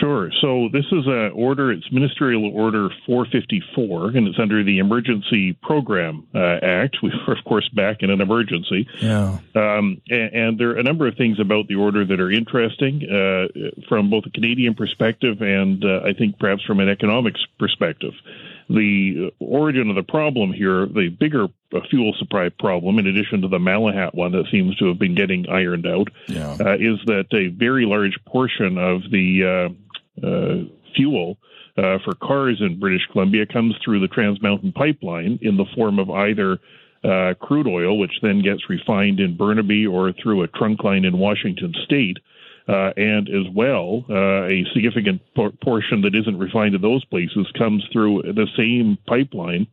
Sure. 0.00 0.30
So 0.40 0.68
this 0.72 0.86
is 0.90 1.06
a 1.06 1.28
order. 1.28 1.70
It's 1.72 1.90
Ministerial 1.92 2.46
Order 2.46 2.88
454, 3.06 4.08
and 4.08 4.28
it's 4.28 4.38
under 4.38 4.64
the 4.64 4.78
Emergency 4.78 5.52
Program 5.52 6.26
uh, 6.34 6.58
Act. 6.62 6.98
We 7.02 7.12
are, 7.26 7.36
of 7.36 7.44
course, 7.44 7.68
back 7.70 8.02
in 8.02 8.10
an 8.10 8.20
emergency. 8.20 8.88
Yeah. 9.00 9.38
Um, 9.54 10.00
and, 10.08 10.34
and, 10.34 10.58
there 10.58 10.70
are 10.70 10.78
a 10.78 10.82
number 10.82 11.06
of 11.06 11.16
things 11.16 11.38
about 11.40 11.68
the 11.68 11.74
order 11.74 12.04
that 12.04 12.20
are 12.20 12.30
interesting 12.30 13.02
uh, 13.04 13.80
from 13.88 14.10
both 14.10 14.24
a 14.26 14.30
Canadian 14.30 14.74
perspective 14.74 15.42
and 15.42 15.84
uh, 15.84 16.00
I 16.04 16.12
think 16.12 16.38
perhaps 16.38 16.62
from 16.64 16.80
an 16.80 16.88
economics 16.88 17.40
perspective. 17.58 18.12
The 18.68 19.30
origin 19.40 19.90
of 19.90 19.96
the 19.96 20.02
problem 20.02 20.52
here, 20.52 20.86
the 20.86 21.08
bigger 21.08 21.48
fuel 21.90 22.14
supply 22.18 22.48
problem, 22.48 22.98
in 22.98 23.06
addition 23.06 23.42
to 23.42 23.48
the 23.48 23.58
Malahat 23.58 24.14
one 24.14 24.32
that 24.32 24.46
seems 24.50 24.74
to 24.76 24.86
have 24.86 24.98
been 24.98 25.14
getting 25.14 25.46
ironed 25.48 25.86
out, 25.86 26.08
yeah. 26.28 26.56
uh, 26.60 26.74
is 26.74 26.98
that 27.06 27.26
a 27.32 27.48
very 27.48 27.84
large 27.84 28.18
portion 28.26 28.78
of 28.78 29.02
the 29.10 29.68
uh, 29.68 29.83
fuel 30.94 31.38
uh, 31.76 31.98
for 32.04 32.14
cars 32.22 32.58
in 32.60 32.78
British 32.78 33.06
Columbia 33.10 33.46
comes 33.46 33.74
through 33.84 34.00
the 34.00 34.08
Trans 34.08 34.40
Mountain 34.40 34.72
Pipeline 34.72 35.38
in 35.42 35.56
the 35.56 35.66
form 35.74 35.98
of 35.98 36.10
either 36.10 36.58
uh, 37.02 37.34
crude 37.40 37.66
oil, 37.66 37.98
which 37.98 38.12
then 38.22 38.40
gets 38.42 38.70
refined 38.70 39.20
in 39.20 39.36
Burnaby 39.36 39.86
or 39.86 40.12
through 40.12 40.42
a 40.42 40.48
trunk 40.48 40.84
line 40.84 41.04
in 41.04 41.18
Washington 41.18 41.74
State 41.84 42.18
uh, 42.68 42.92
and 42.96 43.28
as 43.28 43.46
well, 43.54 44.04
uh, 44.08 44.44
a 44.44 44.64
significant 44.72 45.20
por- 45.34 45.52
portion 45.62 46.00
that 46.00 46.14
isn't 46.14 46.38
refined 46.38 46.74
in 46.74 46.80
those 46.80 47.04
places 47.06 47.46
comes 47.58 47.84
through 47.92 48.22
the 48.22 48.46
same 48.56 48.96
pipeline 49.06 49.66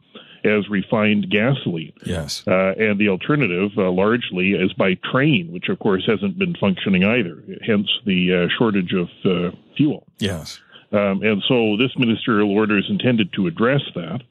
as 0.43 0.69
refined 0.69 1.29
gasoline. 1.29 1.93
Yes. 2.05 2.43
Uh, 2.47 2.73
and 2.77 2.99
the 2.99 3.09
alternative, 3.09 3.71
uh, 3.77 3.91
largely, 3.91 4.51
is 4.51 4.73
by 4.73 4.95
train, 5.11 5.51
which 5.51 5.69
of 5.69 5.79
course 5.79 6.03
hasn't 6.05 6.37
been 6.37 6.55
functioning 6.55 7.03
either, 7.03 7.43
hence 7.65 7.87
the 8.05 8.33
uh, 8.33 8.47
shortage 8.57 8.93
of 8.93 9.09
uh, 9.25 9.55
fuel. 9.77 10.07
Yes. 10.19 10.59
Um, 10.91 11.21
and 11.23 11.41
so 11.47 11.77
this 11.77 11.91
ministerial 11.97 12.51
order 12.51 12.77
is 12.77 12.85
intended 12.89 13.31
to 13.33 13.47
address 13.47 13.81
that. 13.95 14.21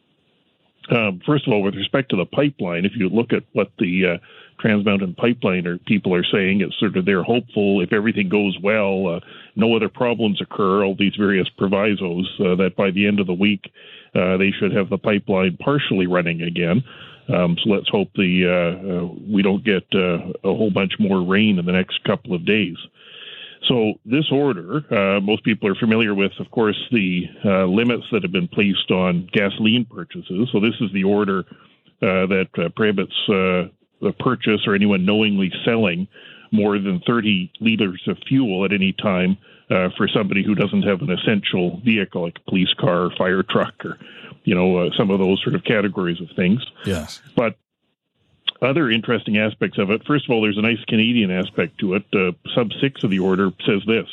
Um, 0.90 1.20
first 1.24 1.46
of 1.46 1.52
all, 1.52 1.62
with 1.62 1.74
respect 1.76 2.10
to 2.10 2.16
the 2.16 2.26
pipeline, 2.26 2.84
if 2.84 2.92
you 2.96 3.08
look 3.08 3.32
at 3.32 3.44
what 3.52 3.70
the 3.78 4.18
Trans 4.60 4.84
Mountain 4.84 5.14
Pipeline 5.14 5.66
or 5.66 5.78
people 5.78 6.14
are 6.14 6.24
saying 6.24 6.60
it's 6.60 6.78
sort 6.78 6.96
of 6.96 7.04
they're 7.04 7.22
hopeful 7.22 7.80
if 7.80 7.92
everything 7.92 8.28
goes 8.28 8.56
well, 8.62 9.08
uh, 9.08 9.20
no 9.56 9.74
other 9.74 9.88
problems 9.88 10.40
occur, 10.40 10.84
all 10.84 10.94
these 10.94 11.16
various 11.16 11.48
provisos, 11.56 12.28
uh, 12.40 12.54
that 12.56 12.76
by 12.76 12.90
the 12.90 13.06
end 13.06 13.20
of 13.20 13.26
the 13.26 13.32
week 13.34 13.72
uh, 14.14 14.36
they 14.36 14.50
should 14.50 14.72
have 14.72 14.90
the 14.90 14.98
pipeline 14.98 15.56
partially 15.56 16.06
running 16.06 16.42
again. 16.42 16.82
Um, 17.32 17.56
so 17.62 17.70
let's 17.70 17.88
hope 17.88 18.08
the 18.14 18.46
uh, 18.46 19.04
uh, 19.04 19.14
we 19.28 19.42
don't 19.42 19.64
get 19.64 19.84
uh, 19.94 20.18
a 20.44 20.54
whole 20.54 20.70
bunch 20.70 20.92
more 20.98 21.24
rain 21.24 21.58
in 21.58 21.66
the 21.66 21.72
next 21.72 22.02
couple 22.04 22.34
of 22.34 22.44
days. 22.44 22.76
So 23.68 23.94
this 24.04 24.24
order, 24.32 24.82
uh, 24.90 25.20
most 25.20 25.44
people 25.44 25.68
are 25.68 25.74
familiar 25.74 26.14
with, 26.14 26.32
of 26.40 26.50
course, 26.50 26.78
the 26.90 27.26
uh, 27.44 27.66
limits 27.66 28.04
that 28.10 28.22
have 28.22 28.32
been 28.32 28.48
placed 28.48 28.90
on 28.90 29.28
gasoline 29.32 29.84
purchases. 29.84 30.48
So 30.50 30.60
this 30.60 30.74
is 30.80 30.90
the 30.92 31.04
order 31.04 31.44
uh, 32.02 32.26
that 32.26 32.72
prohibits 32.74 33.14
the 34.00 34.12
purchase 34.12 34.66
or 34.66 34.74
anyone 34.74 35.04
knowingly 35.04 35.52
selling 35.64 36.08
more 36.52 36.78
than 36.78 37.00
30 37.06 37.52
liters 37.60 38.02
of 38.08 38.18
fuel 38.26 38.64
at 38.64 38.72
any 38.72 38.92
time 38.92 39.36
uh, 39.70 39.88
for 39.96 40.08
somebody 40.08 40.42
who 40.44 40.54
doesn't 40.54 40.82
have 40.82 41.00
an 41.00 41.10
essential 41.10 41.80
vehicle 41.84 42.22
like 42.22 42.36
a 42.36 42.50
police 42.50 42.72
car 42.78 43.04
or 43.04 43.10
fire 43.16 43.42
truck 43.42 43.84
or 43.84 43.98
you 44.44 44.54
know 44.54 44.78
uh, 44.78 44.90
some 44.96 45.10
of 45.10 45.18
those 45.18 45.40
sort 45.42 45.54
of 45.54 45.64
categories 45.64 46.20
of 46.20 46.28
things. 46.34 46.64
Yes. 46.84 47.22
But 47.36 47.56
other 48.60 48.90
interesting 48.90 49.38
aspects 49.38 49.78
of 49.78 49.90
it 49.90 50.02
first 50.06 50.24
of 50.24 50.30
all 50.32 50.42
there's 50.42 50.58
a 50.58 50.62
nice 50.62 50.82
canadian 50.88 51.30
aspect 51.30 51.78
to 51.78 51.94
it. 51.94 52.04
Uh, 52.12 52.32
sub 52.54 52.72
6 52.80 53.04
of 53.04 53.10
the 53.10 53.20
order 53.20 53.50
says 53.64 53.82
this 53.86 54.08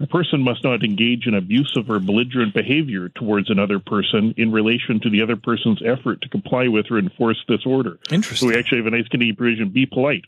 a 0.00 0.06
person 0.06 0.42
must 0.42 0.64
not 0.64 0.82
engage 0.82 1.26
in 1.26 1.34
abusive 1.34 1.90
or 1.90 1.98
belligerent 1.98 2.54
behavior 2.54 3.10
towards 3.10 3.50
another 3.50 3.78
person 3.78 4.34
in 4.38 4.50
relation 4.50 4.98
to 5.00 5.10
the 5.10 5.20
other 5.20 5.36
person's 5.36 5.82
effort 5.84 6.22
to 6.22 6.28
comply 6.28 6.68
with 6.68 6.86
or 6.90 6.98
enforce 6.98 7.44
this 7.48 7.66
order. 7.66 7.98
Interesting. 8.10 8.48
So 8.48 8.52
we 8.52 8.58
actually 8.58 8.78
have 8.78 8.86
a 8.86 8.96
nice 8.96 9.08
Canadian 9.08 9.36
provision 9.36 9.68
be 9.68 9.84
polite. 9.84 10.24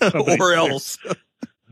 or 0.40 0.54
else. 0.54 0.98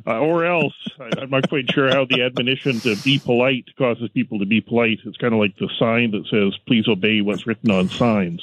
Uh, 0.06 0.18
or 0.18 0.44
else. 0.44 0.75
I, 0.99 1.22
am 1.22 1.30
not 1.30 1.49
quite 1.49 1.70
sure 1.70 1.88
how 1.88 2.04
the 2.04 2.22
admonition 2.22 2.80
to 2.80 2.96
be 2.96 3.20
polite 3.20 3.66
causes 3.78 4.08
people 4.12 4.40
to 4.40 4.46
be 4.46 4.60
polite. 4.60 4.99
It's 5.04 5.16
kind 5.18 5.32
of 5.32 5.38
like 5.38 5.56
the 5.56 5.70
sign 5.78 6.10
that 6.12 6.26
says, 6.30 6.58
please 6.66 6.88
obey 6.88 7.20
what's 7.20 7.46
written 7.46 7.70
on 7.70 7.88
signs. 7.90 8.42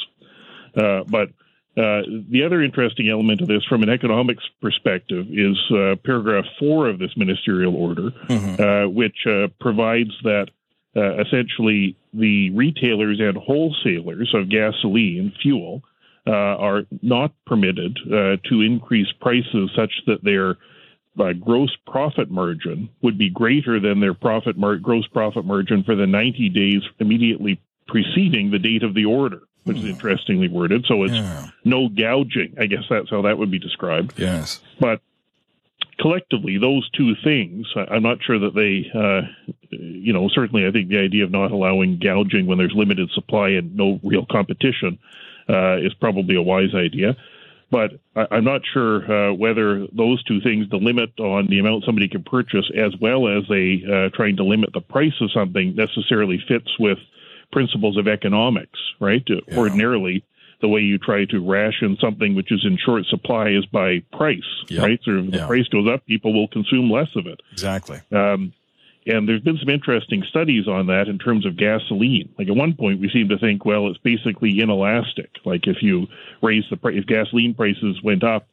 Uh, 0.76 1.04
but 1.08 1.30
uh, 1.78 2.02
the 2.32 2.44
other 2.44 2.64
interesting 2.64 3.08
element 3.08 3.40
of 3.40 3.48
this, 3.48 3.64
from 3.66 3.84
an 3.84 3.90
economics 3.90 4.44
perspective, 4.62 5.28
is 5.30 5.56
uh, 5.72 5.96
paragraph 6.04 6.46
four 6.58 6.90
of 6.90 6.98
this 6.98 7.16
ministerial 7.16 7.76
order, 7.76 8.10
mm-hmm. 8.28 8.62
uh, 8.62 8.90
which 8.90 9.28
uh, 9.28 9.48
provides 9.60 10.10
that 10.24 10.48
uh, 10.96 11.22
essentially 11.22 11.96
the 12.16 12.50
retailers 12.52 13.20
and 13.20 13.38
wholesalers 13.38 14.34
of 14.34 14.50
gasoline 14.50 15.32
fuel 15.42 15.84
are 16.26 16.84
not 17.02 17.32
permitted 17.46 17.98
to 18.44 18.62
increase 18.62 19.08
prices 19.22 19.72
such 19.78 19.94
that 20.08 20.22
their 20.24 20.58
gross 21.36 21.70
profit 21.86 22.30
margin 22.30 22.90
would 23.02 23.18
be 23.18 23.30
greater 23.30 23.80
than 23.80 24.02
their 24.02 24.14
profit 24.14 24.58
mar- 24.58 24.76
gross 24.76 25.08
profit 25.08 25.46
margin 25.46 25.84
for 25.86 25.96
the 25.96 26.06
90 26.06 26.50
days 26.50 26.82
immediately 27.00 27.62
preceding 27.88 28.52
the 28.52 28.60
date 28.60 28.84
of 28.84 28.94
the 28.94 29.06
order 29.06 29.44
which 29.68 29.78
is 29.78 29.84
hmm. 29.84 29.90
interestingly 29.90 30.48
worded. 30.48 30.86
So 30.88 31.04
it's 31.04 31.14
yeah. 31.14 31.48
no 31.64 31.90
gouging. 31.90 32.56
I 32.60 32.66
guess 32.66 32.84
that's 32.90 33.10
how 33.10 33.22
that 33.24 33.38
would 33.38 33.52
be 33.52 33.60
described. 33.60 34.14
Yes. 34.18 34.62
But 34.80 35.02
collectively, 36.00 36.58
those 36.58 36.90
two 36.92 37.16
things, 37.24 37.68
I'm 37.76 38.04
not 38.04 38.20
sure 38.24 38.40
that 38.40 38.54
they, 38.54 38.90
uh, 38.98 39.22
you 39.70 40.14
know, 40.14 40.30
certainly 40.30 40.66
I 40.66 40.72
think 40.72 40.90
the 40.90 41.00
idea 41.00 41.24
of 41.24 41.32
not 41.32 41.52
allowing 41.52 42.00
gouging 42.00 42.46
when 42.46 42.58
there's 42.58 42.74
limited 42.76 43.10
supply 43.12 43.50
and 43.50 43.76
no 43.76 44.00
real 44.04 44.26
competition 44.30 45.00
uh, 45.50 45.78
is 45.78 45.94
probably 45.96 46.36
a 46.36 46.42
wise 46.42 46.74
idea. 46.76 47.16
But 47.70 48.00
I, 48.16 48.38
am 48.38 48.46
not 48.46 48.62
sure 48.72 49.12
uh, 49.12 49.34
whether 49.34 49.88
those 49.88 50.24
two 50.24 50.40
things, 50.40 50.70
the 50.70 50.78
limit 50.78 51.12
on 51.20 51.48
the 51.48 51.60
amount 51.60 51.84
somebody 51.84 52.08
can 52.08 52.24
purchase, 52.24 52.70
as 52.78 52.94
well 53.02 53.28
as 53.28 53.44
a 53.52 53.82
uh, 53.84 54.10
trying 54.16 54.38
to 54.38 54.44
limit 54.44 54.70
the 54.74 54.80
price 54.80 55.20
of 55.20 55.32
something, 55.34 55.76
necessarily 55.76 56.42
fits 56.48 56.80
with 56.80 56.98
principles 57.52 57.98
of 57.98 58.08
economics, 58.08 58.80
right? 59.00 59.24
Yeah. 59.28 59.58
Ordinarily, 59.58 60.24
the 60.62 60.68
way 60.68 60.82
you 60.82 60.98
try 60.98 61.26
to 61.26 61.40
ration 61.40 61.98
something 62.02 62.36
which 62.36 62.52
is 62.52 62.66
in 62.66 62.78
short 62.78 63.06
supply 63.06 63.50
is 63.50 63.66
by 63.68 64.00
price, 64.12 64.42
yep. 64.70 64.84
right? 64.84 65.00
So 65.04 65.12
if 65.12 65.32
the 65.32 65.46
price 65.46 65.68
goes 65.68 65.88
up, 65.88 66.06
people 66.06 66.34
will 66.34 66.48
consume 66.48 66.90
less 66.90 67.16
of 67.16 67.28
it. 67.28 67.42
Exactly. 67.52 68.02
Um, 68.12 68.54
and 69.06 69.28
there's 69.28 69.42
been 69.42 69.58
some 69.58 69.70
interesting 69.70 70.24
studies 70.28 70.68
on 70.68 70.88
that 70.88 71.08
in 71.08 71.18
terms 71.18 71.46
of 71.46 71.56
gasoline. 71.56 72.34
Like 72.38 72.50
at 72.50 72.56
one 72.56 72.74
point, 72.74 73.00
we 73.00 73.10
seem 73.10 73.30
to 73.30 73.38
think, 73.38 73.64
well, 73.64 73.88
it's 73.88 74.00
basically 74.00 74.60
inelastic. 74.60 75.30
Like 75.46 75.66
if 75.66 75.82
you 75.82 76.08
raise 76.42 76.66
the 76.70 76.76
price, 76.76 76.96
if 76.98 77.06
gasoline 77.06 77.54
prices 77.54 78.02
went 78.04 78.24
up, 78.24 78.48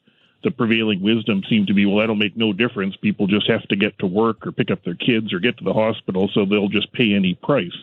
the 0.45 0.51
prevailing 0.51 1.01
wisdom 1.01 1.43
seemed 1.49 1.67
to 1.69 1.75
be, 1.75 1.87
well, 1.87 1.99
that'll 1.99 2.15
make 2.15 2.37
no 2.37 2.53
difference. 2.53 2.95
People 2.97 3.27
just 3.27 3.49
have 3.49 3.63
to 3.69 3.77
get 3.77 3.99
to 3.99 4.07
work 4.07 4.47
or 4.47 4.53
pick 4.53 4.71
up 4.71 4.85
their 4.85 4.95
kids 4.95 5.33
or 5.33 5.41
get 5.41 5.57
to 5.59 5.65
the 5.65 5.73
hospital, 5.73 6.31
so 6.33 6.45
they'll 6.45 6.69
just 6.69 6.93
pay 6.93 7.15
any 7.15 7.35
price. 7.35 7.77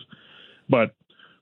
But 0.68 0.94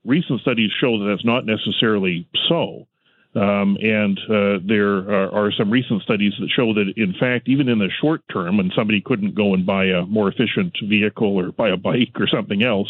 recent 0.05 0.41
studies 0.41 0.71
show 0.79 0.99
that 0.99 1.05
that's 1.09 1.25
not 1.25 1.45
necessarily 1.45 2.27
so. 2.49 2.87
Um, 3.33 3.77
and 3.79 4.19
uh, 4.29 4.59
there 4.67 4.97
are, 5.09 5.45
are, 5.45 5.51
some 5.57 5.71
recent 5.71 6.01
studies 6.01 6.33
that 6.37 6.49
show 6.53 6.73
that, 6.73 6.91
in 6.97 7.13
fact, 7.17 7.47
even 7.47 7.69
in 7.69 7.79
the 7.79 7.89
short 8.01 8.21
term, 8.29 8.57
when 8.57 8.71
somebody 8.75 8.99
couldn't 8.99 9.35
go 9.35 9.53
and 9.53 9.65
buy 9.65 9.85
a 9.85 10.05
more 10.05 10.27
efficient 10.27 10.75
vehicle 10.83 11.39
or 11.39 11.53
buy 11.53 11.69
a 11.69 11.77
bike 11.77 12.11
or 12.19 12.27
something 12.27 12.61
else, 12.61 12.89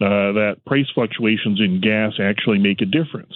uh, 0.00 0.32
that 0.32 0.56
price 0.64 0.86
fluctuations 0.94 1.60
in 1.60 1.82
gas 1.82 2.14
actually 2.18 2.58
make 2.58 2.80
a 2.80 2.86
difference. 2.86 3.34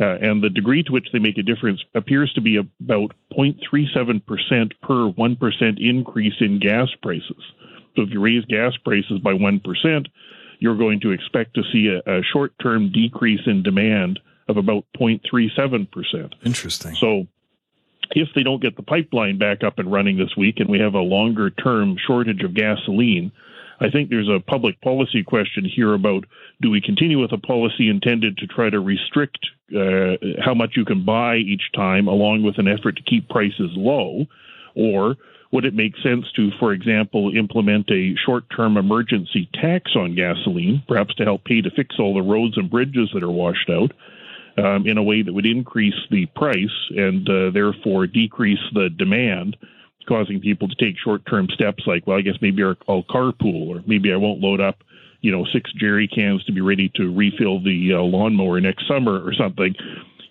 Uh, 0.00 0.16
and 0.20 0.42
the 0.42 0.50
degree 0.50 0.82
to 0.84 0.92
which 0.92 1.08
they 1.12 1.18
make 1.18 1.38
a 1.38 1.42
difference 1.42 1.82
appears 1.94 2.32
to 2.32 2.40
be 2.40 2.56
about 2.56 3.12
0.37% 3.36 4.72
per 4.82 5.10
1% 5.10 5.78
increase 5.78 6.34
in 6.40 6.60
gas 6.60 6.88
prices. 7.02 7.42
So 7.96 8.02
if 8.02 8.10
you 8.10 8.20
raise 8.20 8.44
gas 8.46 8.72
prices 8.84 9.20
by 9.22 9.32
1%, 9.32 10.06
you're 10.62 10.76
going 10.76 11.00
to 11.00 11.10
expect 11.10 11.54
to 11.54 11.62
see 11.72 11.88
a, 11.88 12.18
a 12.18 12.22
short 12.32 12.52
term 12.62 12.92
decrease 12.92 13.40
in 13.46 13.64
demand 13.64 14.20
of 14.48 14.56
about 14.56 14.84
0.37%. 14.96 16.32
Interesting. 16.44 16.94
So 16.94 17.26
if 18.12 18.28
they 18.36 18.44
don't 18.44 18.62
get 18.62 18.76
the 18.76 18.82
pipeline 18.84 19.38
back 19.38 19.64
up 19.64 19.80
and 19.80 19.90
running 19.90 20.18
this 20.18 20.36
week 20.36 20.60
and 20.60 20.68
we 20.68 20.78
have 20.78 20.94
a 20.94 21.00
longer 21.00 21.50
term 21.50 21.96
shortage 22.06 22.44
of 22.44 22.54
gasoline, 22.54 23.32
I 23.80 23.90
think 23.90 24.08
there's 24.08 24.28
a 24.28 24.38
public 24.38 24.80
policy 24.82 25.24
question 25.24 25.64
here 25.64 25.94
about 25.94 26.26
do 26.60 26.70
we 26.70 26.80
continue 26.80 27.20
with 27.20 27.32
a 27.32 27.38
policy 27.38 27.88
intended 27.88 28.38
to 28.38 28.46
try 28.46 28.70
to 28.70 28.78
restrict 28.78 29.44
uh, 29.76 30.14
how 30.44 30.54
much 30.54 30.74
you 30.76 30.84
can 30.84 31.04
buy 31.04 31.38
each 31.38 31.72
time, 31.74 32.06
along 32.06 32.44
with 32.44 32.58
an 32.58 32.68
effort 32.68 32.96
to 32.98 33.02
keep 33.02 33.28
prices 33.28 33.70
low, 33.74 34.26
or 34.76 35.16
would 35.52 35.66
it 35.66 35.74
make 35.74 35.94
sense 36.02 36.24
to, 36.34 36.50
for 36.58 36.72
example, 36.72 37.30
implement 37.36 37.90
a 37.90 38.16
short 38.16 38.44
term 38.54 38.76
emergency 38.78 39.48
tax 39.54 39.92
on 39.94 40.14
gasoline, 40.14 40.82
perhaps 40.88 41.14
to 41.16 41.24
help 41.24 41.44
pay 41.44 41.60
to 41.60 41.70
fix 41.70 41.96
all 41.98 42.14
the 42.14 42.22
roads 42.22 42.56
and 42.56 42.70
bridges 42.70 43.10
that 43.12 43.22
are 43.22 43.30
washed 43.30 43.70
out? 43.70 43.92
Um, 44.58 44.86
in 44.86 44.98
a 44.98 45.02
way 45.02 45.22
that 45.22 45.32
would 45.32 45.46
increase 45.46 45.94
the 46.10 46.26
price 46.26 46.90
and 46.90 47.26
uh, 47.26 47.48
therefore 47.52 48.06
decrease 48.06 48.60
the 48.74 48.90
demand 48.90 49.56
causing 50.06 50.40
people 50.40 50.68
to 50.68 50.74
take 50.74 50.98
short-term 50.98 51.48
steps 51.54 51.84
like, 51.86 52.06
well, 52.06 52.18
I 52.18 52.20
guess 52.20 52.34
maybe 52.42 52.62
I'll 52.62 53.02
carpool, 53.04 53.68
or 53.68 53.82
maybe 53.86 54.12
I 54.12 54.16
won't 54.16 54.40
load 54.40 54.60
up, 54.60 54.84
you 55.22 55.32
know, 55.32 55.46
six 55.54 55.72
jerry 55.72 56.06
cans 56.06 56.44
to 56.44 56.52
be 56.52 56.60
ready 56.60 56.90
to 56.96 57.14
refill 57.14 57.62
the 57.62 57.94
uh, 57.94 58.02
lawnmower 58.02 58.60
next 58.60 58.86
summer 58.86 59.26
or 59.26 59.32
something. 59.32 59.74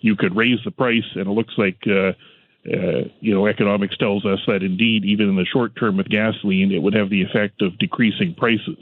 You 0.02 0.14
could 0.14 0.36
raise 0.36 0.60
the 0.64 0.70
price, 0.70 1.08
and 1.14 1.26
it 1.26 1.30
looks 1.30 1.54
like. 1.56 1.78
Uh, 1.86 2.12
uh, 2.66 3.08
you 3.20 3.34
know, 3.34 3.46
economics 3.46 3.96
tells 3.96 4.24
us 4.24 4.38
that 4.46 4.62
indeed, 4.62 5.04
even 5.04 5.28
in 5.28 5.36
the 5.36 5.44
short 5.44 5.74
term 5.76 5.96
with 5.96 6.08
gasoline, 6.08 6.70
it 6.70 6.80
would 6.80 6.94
have 6.94 7.10
the 7.10 7.22
effect 7.22 7.60
of 7.60 7.76
decreasing 7.78 8.34
prices. 8.36 8.78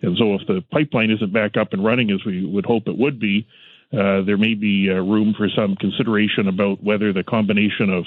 And 0.00 0.16
so, 0.16 0.34
if 0.34 0.46
the 0.46 0.64
pipeline 0.72 1.10
isn't 1.10 1.32
back 1.32 1.56
up 1.56 1.72
and 1.72 1.84
running 1.84 2.10
as 2.10 2.24
we 2.24 2.46
would 2.46 2.64
hope 2.64 2.84
it 2.86 2.96
would 2.96 3.20
be, 3.20 3.46
uh, 3.92 4.22
there 4.22 4.38
may 4.38 4.54
be 4.54 4.88
uh, 4.90 4.94
room 4.94 5.34
for 5.36 5.48
some 5.54 5.76
consideration 5.76 6.48
about 6.48 6.82
whether 6.82 7.12
the 7.12 7.22
combination 7.22 7.90
of 7.90 8.04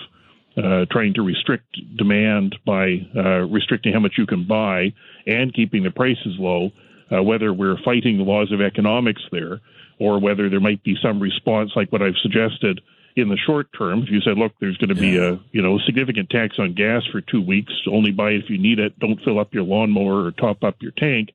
uh, 0.57 0.85
trying 0.91 1.13
to 1.13 1.21
restrict 1.21 1.77
demand 1.97 2.55
by 2.65 2.95
uh, 3.15 3.45
restricting 3.47 3.93
how 3.93 3.99
much 3.99 4.13
you 4.17 4.25
can 4.25 4.47
buy 4.47 4.91
and 5.27 5.53
keeping 5.53 5.83
the 5.83 5.91
prices 5.91 6.35
low, 6.39 6.71
uh, 7.11 7.21
whether 7.21 7.53
we're 7.53 7.77
fighting 7.85 8.17
the 8.17 8.23
laws 8.23 8.51
of 8.51 8.59
economics 8.59 9.21
there, 9.31 9.59
or 9.99 10.19
whether 10.19 10.49
there 10.49 10.59
might 10.59 10.83
be 10.83 10.95
some 11.01 11.19
response 11.19 11.71
like 11.75 11.91
what 11.91 12.01
I've 12.01 12.17
suggested 12.21 12.81
in 13.15 13.29
the 13.29 13.37
short 13.37 13.67
term. 13.77 14.03
If 14.03 14.09
you 14.09 14.21
said, 14.21 14.37
look, 14.37 14.53
there's 14.59 14.77
going 14.77 14.93
to 14.93 15.01
be 15.01 15.17
a 15.17 15.39
you 15.51 15.61
know 15.61 15.79
significant 15.85 16.29
tax 16.29 16.57
on 16.59 16.73
gas 16.73 17.03
for 17.11 17.21
two 17.21 17.41
weeks, 17.41 17.73
only 17.87 18.11
buy 18.11 18.31
it 18.31 18.43
if 18.43 18.49
you 18.49 18.57
need 18.57 18.79
it. 18.79 18.97
Don't 18.99 19.21
fill 19.23 19.39
up 19.39 19.53
your 19.53 19.63
lawnmower 19.63 20.25
or 20.25 20.31
top 20.31 20.63
up 20.63 20.75
your 20.81 20.91
tank. 20.91 21.29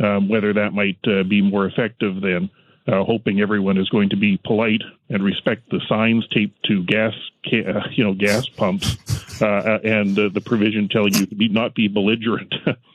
Um, 0.00 0.28
whether 0.28 0.52
that 0.52 0.72
might 0.72 0.98
uh, 1.06 1.22
be 1.22 1.40
more 1.40 1.66
effective 1.66 2.20
than 2.20 2.50
uh, 2.88 3.04
hoping 3.04 3.40
everyone 3.40 3.78
is 3.78 3.88
going 3.88 4.10
to 4.10 4.16
be 4.16 4.38
polite 4.44 4.82
and 5.08 5.22
respect 5.22 5.70
the 5.70 5.80
signs 5.88 6.26
taped 6.28 6.60
to 6.64 6.82
gas, 6.84 7.14
uh, 7.46 7.80
you 7.92 8.02
know, 8.02 8.12
gas 8.12 8.48
pumps, 8.48 8.96
uh, 9.40 9.46
uh 9.46 9.78
and 9.84 10.16
the 10.16 10.42
provision 10.44 10.88
telling 10.88 11.14
you 11.14 11.26
to 11.26 11.34
be 11.34 11.48
not 11.48 11.74
be 11.74 11.88
belligerent. 11.88 12.52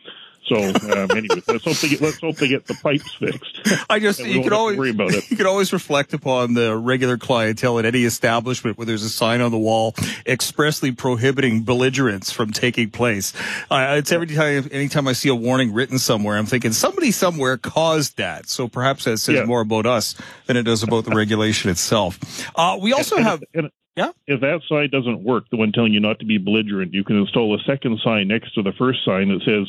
So, 0.49 0.55
um, 0.57 1.11
anyway, 1.11 1.43
let's 1.47 1.63
hope 1.63 1.77
they 1.77 1.89
get 1.89 2.01
let's 2.01 2.19
hope 2.19 2.35
they 2.37 2.47
get 2.47 2.65
the 2.65 2.73
pipes 2.73 3.13
fixed. 3.13 3.85
I 3.87 3.99
just 3.99 4.19
you 4.25 4.41
can 4.41 4.51
always 4.51 4.77
worry 4.77 4.89
about 4.89 5.13
it. 5.13 5.29
You 5.29 5.37
can 5.37 5.45
always 5.45 5.71
reflect 5.71 6.13
upon 6.13 6.55
the 6.55 6.75
regular 6.75 7.17
clientele 7.17 7.77
at 7.77 7.85
any 7.85 8.03
establishment 8.03 8.77
where 8.77 8.85
there's 8.85 9.03
a 9.03 9.09
sign 9.09 9.41
on 9.41 9.51
the 9.51 9.59
wall 9.59 9.93
expressly 10.25 10.91
prohibiting 10.91 11.61
belligerence 11.63 12.31
from 12.31 12.51
taking 12.51 12.89
place. 12.89 13.31
Uh, 13.69 13.95
it's 13.97 14.11
every 14.11 14.25
time 14.27 14.67
anytime 14.71 15.07
I 15.07 15.13
see 15.13 15.29
a 15.29 15.35
warning 15.35 15.71
written 15.71 15.99
somewhere, 15.99 16.35
I'm 16.35 16.47
thinking 16.47 16.73
somebody 16.73 17.11
somewhere 17.11 17.57
caused 17.57 18.17
that. 18.17 18.49
So 18.49 18.67
perhaps 18.67 19.03
that 19.03 19.19
says 19.19 19.35
yeah. 19.35 19.45
more 19.45 19.61
about 19.61 19.85
us 19.85 20.15
than 20.47 20.57
it 20.57 20.63
does 20.63 20.81
about 20.81 21.05
the 21.05 21.11
regulation 21.11 21.69
itself. 21.69 22.17
Uh, 22.55 22.79
we 22.81 22.91
also 22.91 23.17
and, 23.17 23.25
have. 23.25 23.43
And, 23.53 23.69
yeah. 23.95 24.11
If 24.27 24.39
that 24.41 24.61
sign 24.69 24.89
doesn't 24.89 25.23
work, 25.23 25.43
the 25.51 25.57
one 25.57 25.73
telling 25.73 25.93
you 25.93 25.99
not 25.99 26.19
to 26.19 26.25
be 26.25 26.37
belligerent, 26.37 26.93
you 26.93 27.03
can 27.03 27.17
install 27.17 27.53
a 27.53 27.59
second 27.65 27.99
sign 28.01 28.29
next 28.29 28.53
to 28.53 28.63
the 28.63 28.71
first 28.71 29.03
sign 29.03 29.27
that 29.29 29.41
says 29.43 29.67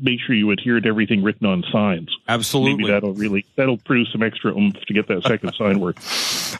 make 0.00 0.20
sure 0.20 0.34
you 0.34 0.50
adhere 0.50 0.80
to 0.80 0.88
everything 0.88 1.22
written 1.22 1.46
on 1.46 1.64
signs. 1.72 2.08
Absolutely. 2.28 2.84
Maybe 2.84 2.90
that'll 2.92 3.14
really 3.14 3.44
that'll 3.56 3.78
produce 3.78 4.10
some 4.12 4.22
extra 4.22 4.56
oomph 4.56 4.76
to 4.86 4.94
get 4.94 5.08
that 5.08 5.22
second 5.24 5.54
sign 5.54 5.80
work. 5.80 5.98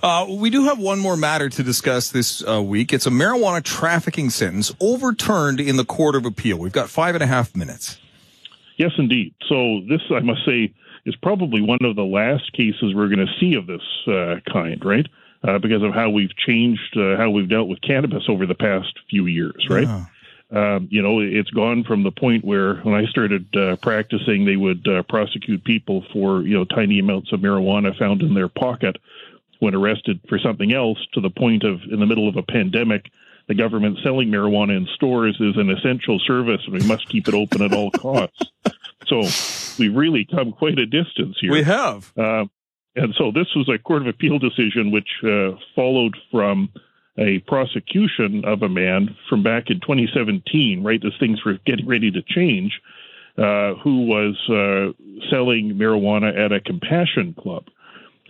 Uh, 0.01 0.27
we 0.29 0.51
do 0.51 0.65
have 0.65 0.79
one 0.79 0.99
more 0.99 1.17
matter 1.17 1.49
to 1.49 1.63
discuss 1.63 2.11
this 2.11 2.47
uh, 2.47 2.63
week. 2.63 2.93
It's 2.93 3.07
a 3.07 3.11
marijuana 3.11 3.65
trafficking 3.65 4.31
sentence 4.31 4.73
overturned 4.81 5.59
in 5.61 5.77
the 5.77 5.85
Court 5.85 6.15
of 6.15 6.25
Appeal. 6.25 6.59
We've 6.59 6.71
got 6.71 6.89
five 6.89 7.17
and 7.17 7.25
a 7.25 7.27
half 7.27 7.57
minutes. 7.57 7.99
Yes, 8.77 8.93
indeed. 8.97 9.35
So 9.49 9.81
this, 9.89 10.03
I 10.11 10.21
must 10.21 10.45
say, 10.47 10.73
is 11.05 11.17
probably 11.17 11.63
one 11.63 11.79
of 11.83 11.97
the 11.97 12.05
last 12.05 12.53
cases 12.53 12.95
we're 12.95 13.09
going 13.09 13.27
to 13.27 13.33
see 13.41 13.55
of 13.55 13.67
this 13.67 13.83
uh, 14.07 14.37
kind, 14.53 14.85
right? 14.85 15.07
Uh, 15.43 15.59
because 15.59 15.83
of 15.83 15.95
how 15.95 16.11
we've 16.11 16.37
changed, 16.37 16.97
uh, 16.97 17.17
how 17.17 17.31
we've 17.31 17.49
dealt 17.49 17.69
with 17.69 17.81
cannabis 17.81 18.25
over 18.29 18.47
the 18.47 18.55
past 18.55 18.93
few 19.09 19.27
years, 19.27 19.67
right? 19.69 19.85
Yeah. 19.85 20.05
Um, 20.51 20.89
you 20.91 21.03
know, 21.03 21.21
it's 21.21 21.51
gone 21.51 21.85
from 21.85 22.05
the 22.05 22.11
point 22.11 22.45
where 22.45 22.77
when 22.77 22.95
I 22.95 23.05
started 23.07 23.55
uh, 23.55 23.77
practicing, 23.77 24.47
they 24.47 24.57
would 24.57 24.87
uh, 24.89 25.03
prosecute 25.03 25.63
people 25.65 26.05
for 26.13 26.43
you 26.43 26.55
know 26.55 26.65
tiny 26.65 26.99
amounts 26.99 27.33
of 27.33 27.41
marijuana 27.41 27.97
found 27.99 28.23
in 28.23 28.35
their 28.35 28.49
pocket 28.49 28.97
when 29.59 29.75
arrested 29.75 30.21
for 30.29 30.39
something 30.39 30.73
else, 30.73 30.99
to 31.15 31.21
the 31.21 31.31
point 31.31 31.65
of 31.65 31.81
in 31.91 32.01
the 32.01 32.07
middle 32.07 32.29
of 32.29 32.37
a 32.37 32.43
pandemic, 32.43 33.11
the 33.49 33.55
government 33.55 33.99
selling 34.03 34.29
marijuana 34.29 34.77
in 34.77 34.87
stores 34.95 35.37
is 35.41 35.57
an 35.57 35.71
essential 35.71 36.19
service, 36.21 36.61
and 36.67 36.75
we 36.75 36.87
must 36.87 37.09
keep 37.09 37.29
it 37.29 37.35
open 37.35 37.63
at 37.63 37.73
all 37.73 37.91
costs. 37.91 38.47
So 39.07 39.23
we've 39.79 39.95
really 39.95 40.27
come 40.31 40.53
quite 40.53 40.79
a 40.79 40.87
distance 40.87 41.37
here. 41.41 41.53
We 41.53 41.63
have. 41.63 42.13
Uh, 42.17 42.45
and 42.95 43.15
so 43.17 43.31
this 43.33 43.47
was 43.57 43.69
a 43.69 43.79
court 43.79 44.03
of 44.03 44.09
appeal 44.09 44.39
decision 44.39 44.91
which 44.91 45.09
uh, 45.25 45.53
followed 45.75 46.17
from 46.31 46.71
a 47.19 47.41
prosecution 47.41 48.45
of 48.45 48.63
a 48.63 48.69
man 48.69 49.17
from 49.29 49.43
back 49.43 49.65
in 49.69 49.81
2017, 49.81 50.83
right 50.83 51.01
as 51.05 51.13
things 51.19 51.45
were 51.45 51.59
getting 51.67 51.87
ready 51.87 52.11
to 52.11 52.23
change, 52.23 52.81
uh, 53.37 53.75
who 53.83 54.07
was 54.07 54.37
uh, 54.49 54.93
selling 55.31 55.75
marijuana 55.75 56.37
at 56.37 56.53
a 56.53 56.61
compassion 56.61 57.35
club. 57.39 57.65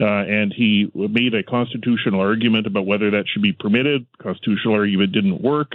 Uh, 0.00 0.04
and 0.04 0.54
he 0.56 0.90
made 0.94 1.34
a 1.34 1.42
constitutional 1.42 2.20
argument 2.20 2.66
about 2.66 2.86
whether 2.86 3.10
that 3.10 3.24
should 3.26 3.42
be 3.42 3.52
permitted. 3.52 4.06
Constitutional 4.22 4.74
argument 4.74 5.12
didn't 5.12 5.42
work. 5.42 5.72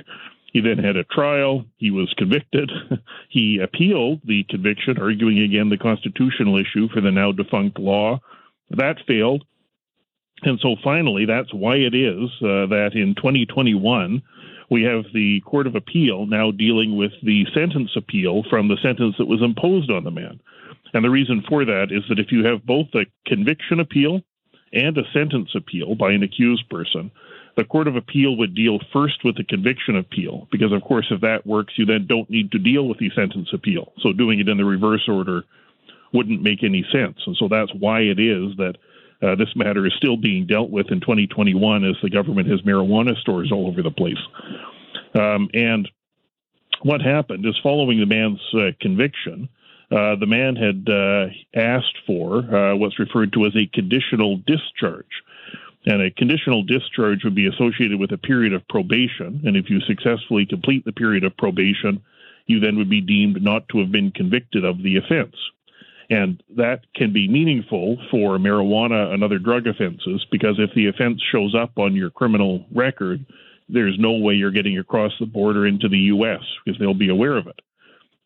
He 0.53 0.61
then 0.61 0.77
had 0.77 0.95
a 0.95 1.03
trial. 1.03 1.65
He 1.77 1.91
was 1.91 2.13
convicted. 2.17 2.71
he 3.29 3.59
appealed 3.61 4.21
the 4.23 4.45
conviction, 4.49 4.97
arguing 4.97 5.39
again 5.39 5.69
the 5.69 5.77
constitutional 5.77 6.57
issue 6.57 6.87
for 6.93 7.01
the 7.01 7.11
now 7.11 7.31
defunct 7.31 7.79
law. 7.79 8.19
That 8.69 8.97
failed. 9.05 9.43
And 10.45 10.59
so 10.59 10.75
finally, 10.83 11.25
that's 11.25 11.53
why 11.53 11.75
it 11.75 11.95
is 11.95 12.29
uh, 12.41 12.67
that 12.67 12.91
in 12.93 13.15
2021, 13.15 14.21
we 14.69 14.83
have 14.83 15.05
the 15.13 15.41
Court 15.41 15.67
of 15.67 15.75
Appeal 15.75 16.25
now 16.25 16.51
dealing 16.51 16.97
with 16.97 17.11
the 17.21 17.45
sentence 17.53 17.91
appeal 17.95 18.43
from 18.49 18.67
the 18.67 18.77
sentence 18.81 19.15
that 19.17 19.27
was 19.27 19.41
imposed 19.41 19.91
on 19.91 20.03
the 20.03 20.11
man. 20.11 20.39
And 20.93 21.03
the 21.03 21.09
reason 21.09 21.43
for 21.47 21.65
that 21.65 21.87
is 21.91 22.03
that 22.09 22.19
if 22.19 22.31
you 22.31 22.45
have 22.45 22.65
both 22.65 22.87
a 22.93 23.05
conviction 23.25 23.79
appeal 23.79 24.21
and 24.71 24.97
a 24.97 25.03
sentence 25.13 25.49
appeal 25.55 25.95
by 25.95 26.11
an 26.11 26.23
accused 26.23 26.69
person, 26.69 27.11
the 27.55 27.63
Court 27.63 27.87
of 27.87 27.95
Appeal 27.95 28.35
would 28.37 28.55
deal 28.55 28.79
first 28.91 29.23
with 29.23 29.37
the 29.37 29.43
conviction 29.43 29.95
appeal, 29.95 30.47
because 30.51 30.71
of 30.71 30.81
course, 30.81 31.05
if 31.11 31.21
that 31.21 31.45
works, 31.45 31.73
you 31.77 31.85
then 31.85 32.07
don't 32.07 32.29
need 32.29 32.51
to 32.51 32.57
deal 32.57 32.87
with 32.87 32.97
the 32.97 33.11
sentence 33.15 33.49
appeal. 33.53 33.93
So 34.01 34.11
doing 34.11 34.39
it 34.39 34.49
in 34.49 34.57
the 34.57 34.65
reverse 34.65 35.07
order 35.07 35.43
wouldn't 36.13 36.41
make 36.41 36.63
any 36.63 36.83
sense. 36.91 37.17
And 37.25 37.35
so 37.37 37.47
that's 37.47 37.71
why 37.77 38.01
it 38.01 38.19
is 38.19 38.57
that 38.57 38.75
uh, 39.23 39.35
this 39.35 39.55
matter 39.55 39.85
is 39.85 39.93
still 39.97 40.17
being 40.17 40.45
dealt 40.45 40.69
with 40.69 40.91
in 40.91 40.99
2021 40.99 41.85
as 41.85 41.95
the 42.01 42.09
government 42.09 42.49
has 42.49 42.61
marijuana 42.61 43.17
stores 43.19 43.51
all 43.51 43.67
over 43.67 43.81
the 43.81 43.91
place. 43.91 44.17
Um, 45.15 45.49
and 45.53 45.87
what 46.81 47.01
happened 47.01 47.45
is 47.45 47.57
following 47.63 47.99
the 47.99 48.05
man's 48.05 48.41
uh, 48.53 48.71
conviction, 48.81 49.47
uh, 49.91 50.15
the 50.15 50.25
man 50.25 50.55
had 50.55 50.89
uh, 50.89 51.27
asked 51.55 51.97
for 52.05 52.39
uh, 52.39 52.75
what's 52.75 52.99
referred 52.99 53.31
to 53.33 53.45
as 53.45 53.55
a 53.55 53.67
conditional 53.73 54.37
discharge. 54.37 55.05
And 55.85 56.01
a 56.01 56.11
conditional 56.11 56.63
discharge 56.63 57.23
would 57.23 57.35
be 57.35 57.47
associated 57.47 57.99
with 57.99 58.11
a 58.11 58.17
period 58.17 58.53
of 58.53 58.67
probation. 58.69 59.41
And 59.45 59.55
if 59.55 59.69
you 59.69 59.81
successfully 59.81 60.45
complete 60.45 60.85
the 60.85 60.93
period 60.93 61.23
of 61.23 61.35
probation, 61.37 62.01
you 62.47 62.59
then 62.59 62.77
would 62.77 62.89
be 62.89 63.01
deemed 63.01 63.41
not 63.41 63.67
to 63.69 63.79
have 63.79 63.91
been 63.91 64.11
convicted 64.11 64.65
of 64.65 64.81
the 64.81 64.97
offense. 64.97 65.35
And 66.09 66.41
that 66.57 66.81
can 66.95 67.13
be 67.13 67.27
meaningful 67.27 67.97
for 68.11 68.37
marijuana 68.37 69.13
and 69.13 69.23
other 69.23 69.39
drug 69.39 69.67
offenses 69.67 70.25
because 70.31 70.55
if 70.59 70.69
the 70.75 70.87
offense 70.87 71.21
shows 71.31 71.55
up 71.55 71.77
on 71.77 71.95
your 71.95 72.09
criminal 72.09 72.65
record, 72.73 73.25
there's 73.69 73.97
no 73.97 74.13
way 74.13 74.33
you're 74.33 74.51
getting 74.51 74.77
across 74.77 75.13
the 75.19 75.25
border 75.25 75.65
into 75.65 75.87
the 75.87 75.97
U.S. 75.97 76.41
because 76.63 76.79
they'll 76.79 76.93
be 76.93 77.09
aware 77.09 77.37
of 77.37 77.47
it. 77.47 77.59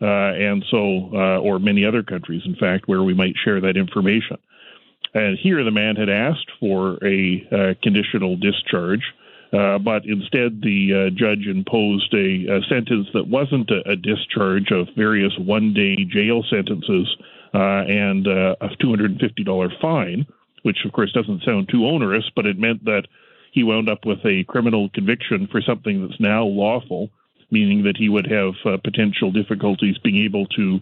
Uh, 0.01 0.05
and 0.05 0.63
so, 0.69 1.09
uh, 1.13 1.39
or 1.39 1.59
many 1.59 1.85
other 1.85 2.03
countries, 2.03 2.43
in 2.45 2.55
fact, 2.55 2.87
where 2.87 3.03
we 3.03 3.13
might 3.13 3.33
share 3.43 3.59
that 3.61 3.77
information. 3.77 4.37
And 5.13 5.37
here, 5.39 5.63
the 5.63 5.71
man 5.71 5.95
had 5.95 6.09
asked 6.09 6.51
for 6.59 6.99
a 7.03 7.47
uh, 7.51 7.73
conditional 7.81 8.35
discharge, 8.35 9.01
uh, 9.53 9.79
but 9.79 10.05
instead, 10.05 10.61
the 10.61 11.07
uh, 11.07 11.09
judge 11.15 11.47
imposed 11.47 12.13
a, 12.13 12.57
a, 12.57 12.61
sentence 12.69 13.07
that 13.13 13.27
wasn't 13.27 13.69
a, 13.71 13.91
a 13.91 13.95
discharge 13.95 14.71
of 14.71 14.87
various 14.95 15.31
one 15.39 15.73
day 15.73 15.95
jail 16.03 16.43
sentences 16.49 17.07
and 17.53 18.27
uh, 18.27 18.55
a 18.61 18.69
$250 18.81 19.81
fine, 19.81 20.25
which 20.63 20.77
of 20.85 20.91
course 20.91 21.11
doesn't 21.13 21.43
sound 21.43 21.69
too 21.69 21.85
onerous, 21.85 22.29
but 22.35 22.45
it 22.45 22.57
meant 22.57 22.83
that 22.85 23.03
he 23.51 23.63
wound 23.63 23.89
up 23.89 24.05
with 24.05 24.19
a 24.25 24.43
criminal 24.47 24.89
conviction 24.93 25.47
for 25.51 25.61
something 25.61 26.05
that's 26.05 26.19
now 26.19 26.43
lawful, 26.43 27.09
meaning 27.49 27.83
that 27.83 27.97
he 27.97 28.09
would 28.09 28.29
have 28.29 28.53
uh, 28.65 28.77
potential 28.83 29.31
difficulties 29.31 29.97
being 30.03 30.23
able 30.23 30.45
to 30.47 30.79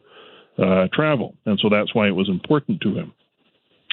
uh, 0.58 0.88
travel. 0.94 1.36
And 1.46 1.60
so 1.60 1.70
that's 1.70 1.94
why 1.94 2.08
it 2.08 2.16
was 2.16 2.30
important 2.30 2.82
to 2.82 2.96
him. 2.96 3.14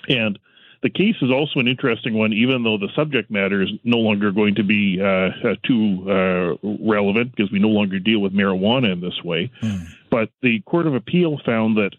And 0.09 0.39
the 0.83 0.91
case 0.91 1.15
is 1.23 1.31
also 1.31 1.61
an 1.61 1.69
interesting 1.69 2.15
one, 2.15 2.33
even 2.33 2.65
though 2.65 2.77
the 2.77 2.89
subject 2.97 3.31
matter 3.31 3.63
is 3.63 3.69
no 3.85 3.99
longer 3.99 4.33
going 4.33 4.57
to 4.57 4.65
be 4.65 4.99
uh, 5.01 5.31
uh, 5.49 5.55
too 5.65 6.05
uh, 6.11 6.69
relevant 6.85 7.35
because 7.37 7.53
we 7.53 7.61
no 7.61 7.69
longer 7.69 8.01
deal 8.01 8.19
with 8.19 8.33
marijuana 8.33 8.93
in 8.93 9.01
this 9.01 9.23
way. 9.25 9.51
Mm. 9.63 9.87
But 10.11 10.31
the 10.43 10.61
Court 10.63 10.89
of 10.89 10.95
Appeal 10.95 11.39
found 11.47 11.77
that 11.77 11.93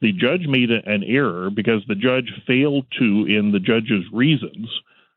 the 0.00 0.12
judge 0.12 0.46
made 0.46 0.70
an 0.70 1.04
error 1.04 1.50
because 1.50 1.82
the 1.86 1.94
judge 1.94 2.32
failed 2.46 2.86
to, 2.98 3.26
in 3.26 3.52
the 3.52 3.60
judge's 3.60 4.04
reasons, 4.12 4.68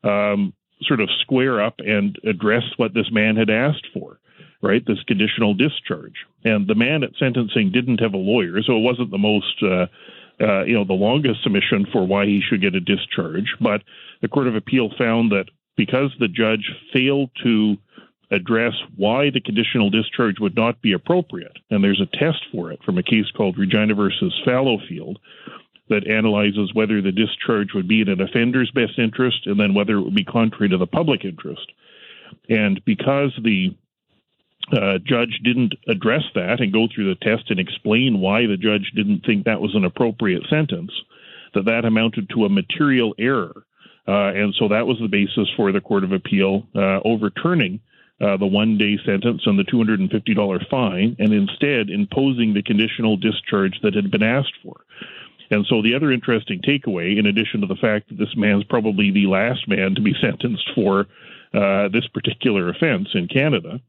um, 0.02 0.52
sort 0.82 1.00
of 1.00 1.08
square 1.20 1.62
up 1.62 1.76
and 1.78 2.18
address 2.24 2.64
what 2.76 2.94
this 2.94 3.10
man 3.10 3.36
had 3.36 3.48
asked 3.50 3.86
for. 3.94 4.18
right? 4.64 4.84
This 4.86 5.02
conditional 5.06 5.54
discharge. 5.54 6.14
And 6.44 6.66
the 6.66 6.74
man 6.74 7.02
at 7.04 7.10
sentencing 7.18 7.70
didn't 7.70 8.00
have 8.00 8.14
a 8.14 8.18
lawyer, 8.18 8.62
so 8.62 8.76
it 8.76 8.80
wasn't 8.80 9.10
the 9.10 9.18
most, 9.18 9.62
uh, 9.62 9.86
uh, 10.40 10.64
you 10.64 10.74
know, 10.74 10.84
the 10.84 10.94
longest 10.94 11.42
submission 11.42 11.86
for 11.92 12.06
why 12.06 12.24
he 12.26 12.40
should 12.40 12.62
get 12.62 12.74
a 12.74 12.80
discharge. 12.80 13.54
But 13.60 13.82
the 14.22 14.28
Court 14.28 14.48
of 14.48 14.56
Appeal 14.56 14.90
found 14.98 15.30
that 15.32 15.46
because 15.76 16.10
the 16.18 16.28
judge 16.28 16.70
failed 16.92 17.30
to 17.42 17.76
address 18.34 18.74
why 18.96 19.30
the 19.30 19.40
conditional 19.40 19.90
discharge 19.90 20.40
would 20.40 20.56
not 20.56 20.80
be 20.82 20.92
appropriate, 20.92 21.56
and 21.70 21.82
there's 21.82 22.00
a 22.00 22.16
test 22.16 22.42
for 22.52 22.72
it 22.72 22.82
from 22.84 22.98
a 22.98 23.02
case 23.02 23.30
called 23.36 23.58
Regina 23.58 23.94
versus 23.94 24.34
Fallofield 24.44 25.18
that 25.88 26.08
analyzes 26.08 26.72
whether 26.72 27.02
the 27.02 27.12
discharge 27.12 27.74
would 27.74 27.86
be 27.86 28.00
in 28.00 28.08
an 28.08 28.20
offender's 28.20 28.70
best 28.70 28.98
interest 28.98 29.46
and 29.46 29.60
then 29.60 29.74
whether 29.74 29.96
it 29.96 30.02
would 30.02 30.14
be 30.14 30.24
contrary 30.24 30.70
to 30.70 30.78
the 30.78 30.86
public 30.86 31.24
interest. 31.24 31.72
And 32.48 32.82
because 32.84 33.32
the 33.42 33.76
uh, 34.72 34.98
judge 35.04 35.40
didn't 35.44 35.74
address 35.88 36.22
that 36.34 36.60
and 36.60 36.72
go 36.72 36.88
through 36.92 37.08
the 37.08 37.20
test 37.20 37.50
and 37.50 37.60
explain 37.60 38.20
why 38.20 38.46
the 38.46 38.56
judge 38.56 38.92
didn't 38.94 39.26
think 39.26 39.44
that 39.44 39.60
was 39.60 39.74
an 39.74 39.84
appropriate 39.84 40.42
sentence, 40.48 40.90
that 41.52 41.66
that 41.66 41.84
amounted 41.84 42.30
to 42.30 42.46
a 42.46 42.48
material 42.48 43.14
error. 43.18 43.64
Uh, 44.08 44.32
and 44.34 44.54
so 44.58 44.68
that 44.68 44.86
was 44.86 44.98
the 45.00 45.08
basis 45.08 45.48
for 45.56 45.70
the 45.72 45.80
Court 45.80 46.04
of 46.04 46.12
Appeal 46.12 46.66
uh, 46.74 47.00
overturning 47.04 47.80
uh, 48.20 48.36
the 48.36 48.46
one 48.46 48.78
day 48.78 48.98
sentence 49.04 49.42
and 49.46 49.58
the 49.58 49.64
$250 49.64 50.70
fine 50.70 51.16
and 51.18 51.32
instead 51.32 51.90
imposing 51.90 52.54
the 52.54 52.62
conditional 52.62 53.16
discharge 53.16 53.80
that 53.82 53.94
had 53.94 54.10
been 54.10 54.22
asked 54.22 54.54
for. 54.62 54.84
And 55.50 55.66
so 55.66 55.82
the 55.82 55.94
other 55.94 56.10
interesting 56.10 56.60
takeaway, 56.62 57.18
in 57.18 57.26
addition 57.26 57.60
to 57.60 57.66
the 57.66 57.76
fact 57.76 58.08
that 58.08 58.18
this 58.18 58.34
man's 58.36 58.64
probably 58.64 59.10
the 59.10 59.26
last 59.26 59.68
man 59.68 59.94
to 59.94 60.00
be 60.00 60.14
sentenced 60.20 60.70
for 60.74 61.06
uh, 61.52 61.88
this 61.88 62.06
particular 62.12 62.68
offense 62.70 63.08
in 63.14 63.28
Canada, 63.28 63.80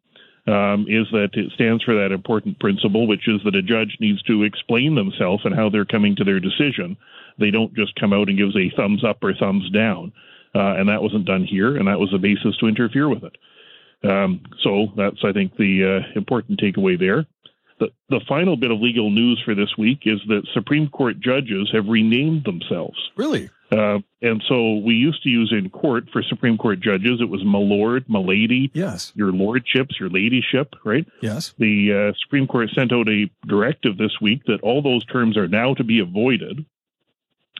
um, 0.47 0.85
is 0.87 1.07
that 1.11 1.29
it 1.33 1.51
stands 1.53 1.83
for 1.83 1.95
that 1.95 2.11
important 2.11 2.59
principle, 2.59 3.07
which 3.07 3.27
is 3.27 3.41
that 3.45 3.55
a 3.55 3.63
judge 3.63 3.97
needs 3.99 4.21
to 4.23 4.43
explain 4.43 4.93
themselves 4.93 5.43
and 5.43 5.55
how 5.55 5.69
they're 5.69 5.85
coming 5.85 6.15
to 6.15 6.23
their 6.23 6.39
decision. 6.39 6.97
They 7.39 7.51
don't 7.51 7.73
just 7.73 7.95
come 7.95 8.13
out 8.13 8.29
and 8.29 8.37
give 8.37 8.49
a 8.55 8.75
thumbs 8.75 9.03
up 9.03 9.23
or 9.23 9.33
thumbs 9.33 9.69
down. 9.71 10.13
Uh, 10.53 10.75
and 10.77 10.87
that 10.87 11.01
wasn't 11.01 11.25
done 11.25 11.43
here, 11.43 11.75
and 11.75 11.87
that 11.87 11.99
was 11.99 12.11
the 12.11 12.17
basis 12.17 12.55
to 12.57 12.67
interfere 12.67 13.09
with 13.09 13.23
it. 13.23 13.35
Um, 14.07 14.41
so 14.63 14.87
that's, 14.95 15.23
I 15.23 15.31
think, 15.31 15.57
the 15.57 16.03
uh, 16.03 16.19
important 16.19 16.59
takeaway 16.59 16.99
there. 16.99 17.25
The, 17.79 17.89
the 18.09 18.21
final 18.27 18.55
bit 18.55 18.71
of 18.71 18.79
legal 18.79 19.09
news 19.09 19.41
for 19.43 19.53
this 19.53 19.75
week 19.77 20.03
is 20.05 20.19
that 20.27 20.47
Supreme 20.53 20.87
Court 20.87 21.19
judges 21.19 21.69
have 21.73 21.87
renamed 21.87 22.45
themselves. 22.45 22.97
Really? 23.17 23.49
Uh, 23.71 23.99
and 24.21 24.43
so 24.47 24.75
we 24.77 24.93
used 24.93 25.23
to 25.23 25.29
use 25.29 25.51
in 25.51 25.69
court 25.69 26.05
for 26.13 26.21
Supreme 26.21 26.57
Court 26.57 26.79
judges, 26.79 27.19
it 27.19 27.29
was 27.29 27.43
my 27.43 27.57
lord, 27.57 28.05
my 28.07 28.19
lady, 28.19 28.69
yes, 28.73 29.11
your 29.15 29.31
lordships, 29.31 29.99
your 29.99 30.09
ladyship, 30.09 30.75
right? 30.85 31.05
Yes. 31.21 31.53
The 31.57 32.11
uh, 32.11 32.17
Supreme 32.21 32.47
Court 32.47 32.69
sent 32.75 32.93
out 32.93 33.09
a 33.09 33.29
directive 33.47 33.97
this 33.97 34.21
week 34.21 34.43
that 34.45 34.61
all 34.61 34.81
those 34.81 35.03
terms 35.05 35.35
are 35.35 35.47
now 35.47 35.73
to 35.73 35.83
be 35.83 35.99
avoided. 35.99 36.63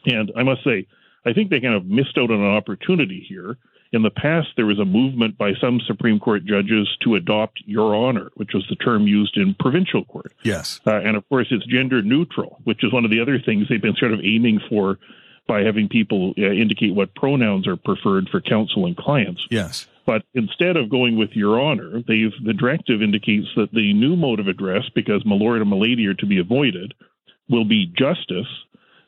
And 0.06 0.32
I 0.36 0.44
must 0.44 0.62
say, 0.62 0.86
I 1.26 1.32
think 1.32 1.50
they 1.50 1.60
kind 1.60 1.74
of 1.74 1.86
missed 1.86 2.16
out 2.16 2.30
on 2.30 2.40
an 2.40 2.56
opportunity 2.56 3.26
here 3.28 3.56
in 3.96 4.02
the 4.02 4.10
past, 4.10 4.48
there 4.56 4.66
was 4.66 4.78
a 4.78 4.84
movement 4.84 5.36
by 5.36 5.54
some 5.60 5.80
Supreme 5.86 6.20
Court 6.20 6.44
judges 6.44 6.88
to 7.02 7.16
adopt 7.16 7.62
Your 7.66 7.96
Honor, 7.96 8.30
which 8.34 8.50
was 8.54 8.64
the 8.68 8.76
term 8.76 9.08
used 9.08 9.36
in 9.36 9.54
provincial 9.58 10.04
court. 10.04 10.32
Yes. 10.44 10.80
Uh, 10.86 11.00
and 11.00 11.16
of 11.16 11.28
course, 11.28 11.48
it's 11.50 11.66
gender 11.66 12.02
neutral, 12.02 12.60
which 12.64 12.84
is 12.84 12.92
one 12.92 13.04
of 13.04 13.10
the 13.10 13.20
other 13.20 13.40
things 13.40 13.66
they've 13.68 13.82
been 13.82 13.96
sort 13.96 14.12
of 14.12 14.20
aiming 14.22 14.60
for 14.68 14.98
by 15.48 15.62
having 15.62 15.88
people 15.88 16.34
uh, 16.38 16.42
indicate 16.42 16.94
what 16.94 17.14
pronouns 17.14 17.66
are 17.66 17.76
preferred 17.76 18.28
for 18.28 18.40
counsel 18.40 18.86
and 18.86 18.96
clients. 18.96 19.44
Yes. 19.50 19.86
But 20.04 20.22
instead 20.34 20.76
of 20.76 20.88
going 20.90 21.16
with 21.16 21.30
Your 21.32 21.60
Honor, 21.60 22.02
they've 22.06 22.32
the 22.44 22.52
directive 22.52 23.02
indicates 23.02 23.48
that 23.56 23.72
the 23.72 23.92
new 23.92 24.14
mode 24.14 24.38
of 24.38 24.46
address, 24.46 24.84
because 24.94 25.24
my 25.24 25.34
lord 25.34 25.60
and 25.60 25.70
my 25.70 25.76
lady 25.76 26.06
are 26.06 26.14
to 26.14 26.26
be 26.26 26.38
avoided, 26.38 26.94
will 27.48 27.64
be 27.64 27.86
Justice, 27.86 28.46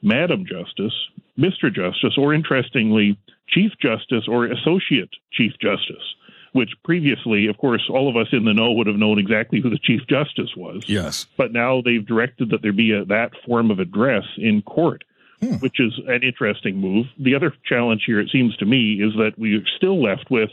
Madam 0.02 0.44
Justice, 0.44 0.94
Mr. 1.38 1.72
Justice, 1.72 2.16
or 2.18 2.34
interestingly, 2.34 3.16
Chief 3.48 3.72
Justice 3.80 4.26
or 4.28 4.46
Associate 4.46 5.08
Chief 5.32 5.52
Justice, 5.60 6.14
which 6.52 6.70
previously, 6.84 7.46
of 7.46 7.56
course, 7.58 7.88
all 7.88 8.08
of 8.08 8.16
us 8.16 8.28
in 8.32 8.44
the 8.44 8.52
know 8.52 8.72
would 8.72 8.86
have 8.86 8.96
known 8.96 9.18
exactly 9.18 9.60
who 9.60 9.70
the 9.70 9.78
Chief 9.78 10.00
Justice 10.08 10.54
was. 10.56 10.84
Yes. 10.86 11.26
But 11.36 11.52
now 11.52 11.80
they've 11.80 12.04
directed 12.04 12.50
that 12.50 12.62
there 12.62 12.72
be 12.72 12.92
a, 12.92 13.04
that 13.06 13.32
form 13.46 13.70
of 13.70 13.78
address 13.78 14.24
in 14.36 14.62
court. 14.62 15.04
Hmm. 15.40 15.54
Which 15.58 15.78
is 15.78 15.92
an 16.08 16.24
interesting 16.24 16.78
move. 16.78 17.06
The 17.16 17.36
other 17.36 17.54
challenge 17.64 18.02
here, 18.04 18.18
it 18.18 18.28
seems 18.28 18.56
to 18.56 18.66
me, 18.66 18.94
is 18.94 19.12
that 19.14 19.34
we're 19.38 19.62
still 19.76 20.02
left 20.02 20.32
with 20.32 20.50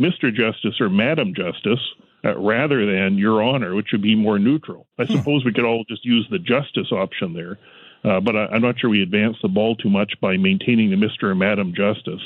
Mr. 0.00 0.34
Justice 0.34 0.80
or 0.80 0.88
Madam 0.88 1.34
Justice, 1.34 1.80
uh, 2.24 2.38
rather 2.38 2.86
than 2.86 3.18
Your 3.18 3.42
Honor, 3.42 3.74
which 3.74 3.88
would 3.92 4.00
be 4.00 4.14
more 4.14 4.38
neutral. 4.38 4.86
I 4.98 5.04
hmm. 5.04 5.16
suppose 5.16 5.44
we 5.44 5.52
could 5.52 5.66
all 5.66 5.84
just 5.86 6.06
use 6.06 6.26
the 6.30 6.38
Justice 6.38 6.92
option 6.92 7.34
there. 7.34 7.58
Uh, 8.04 8.20
but 8.20 8.34
I, 8.36 8.56
am 8.56 8.62
not 8.62 8.78
sure 8.78 8.90
we 8.90 9.02
advance 9.02 9.36
the 9.42 9.48
ball 9.48 9.76
too 9.76 9.90
much 9.90 10.14
by 10.20 10.36
maintaining 10.36 10.90
the 10.90 10.96
Mr. 10.96 11.30
and 11.30 11.38
Madam 11.38 11.72
Justice. 11.74 12.20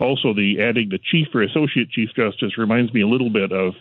Also, 0.00 0.34
the 0.34 0.60
adding 0.60 0.88
the 0.88 0.98
Chief 0.98 1.28
or 1.34 1.42
Associate 1.42 1.88
Chief 1.90 2.08
Justice 2.16 2.58
reminds 2.58 2.92
me 2.92 3.02
a 3.02 3.06
little 3.06 3.30
bit 3.30 3.52
of 3.52 3.74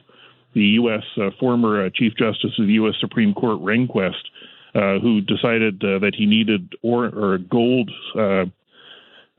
the 0.54 0.62
U.S. 0.62 1.04
Uh, 1.18 1.32
former 1.40 1.86
uh, 1.86 1.90
Chief 1.94 2.14
Justice 2.16 2.52
of 2.60 2.68
the 2.68 2.74
U.S. 2.74 2.96
Supreme 3.00 3.34
Court, 3.34 3.60
Rehnquist, 3.60 4.22
uh, 4.76 5.00
who 5.00 5.22
decided 5.22 5.84
uh, 5.84 6.00
that 6.00 6.14
he 6.16 6.26
needed 6.26 6.74
or, 6.84 7.06
or 7.06 7.38
gold 7.40 7.90
uh, 8.16 8.46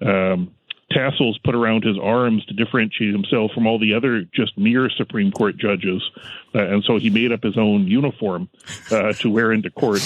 um, 0.05 0.53
tassels 0.91 1.38
put 1.45 1.55
around 1.55 1.85
his 1.85 1.97
arms 2.03 2.45
to 2.47 2.55
differentiate 2.55 3.12
himself 3.12 3.51
from 3.53 3.67
all 3.67 3.79
the 3.79 3.95
other 3.95 4.23
just 4.35 4.57
mere 4.59 4.91
Supreme 4.91 5.33
Court 5.33 5.57
judges. 5.57 6.03
Uh, 6.55 6.67
and 6.67 6.85
so 6.85 6.99
he 6.99 7.11
made 7.11 7.33
up 7.33 7.43
his 7.43 7.57
own 7.57 7.87
uniform 7.87 8.49
uh, 8.91 9.12
to 9.15 9.31
wear 9.31 9.53
into 9.53 9.71
court. 9.71 10.01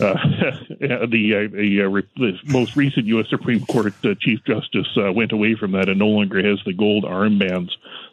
Uh, 0.00 0.14
the, 0.80 1.02
uh, 1.02 1.06
the, 1.06 1.82
uh, 1.82 2.00
the, 2.16 2.38
most 2.46 2.76
recent 2.76 3.06
U.S. 3.06 3.26
Supreme 3.28 3.64
Court 3.66 3.92
uh, 4.04 4.14
Chief 4.20 4.40
Justice 4.44 4.88
went 4.96 5.32
away 5.32 5.54
from 5.54 5.72
that 5.72 5.88
and 5.88 5.98
no 5.98 6.08
longer 6.08 6.42
has 6.42 6.60
the 6.64 6.72
gold 6.72 7.04
armbands 7.04 7.70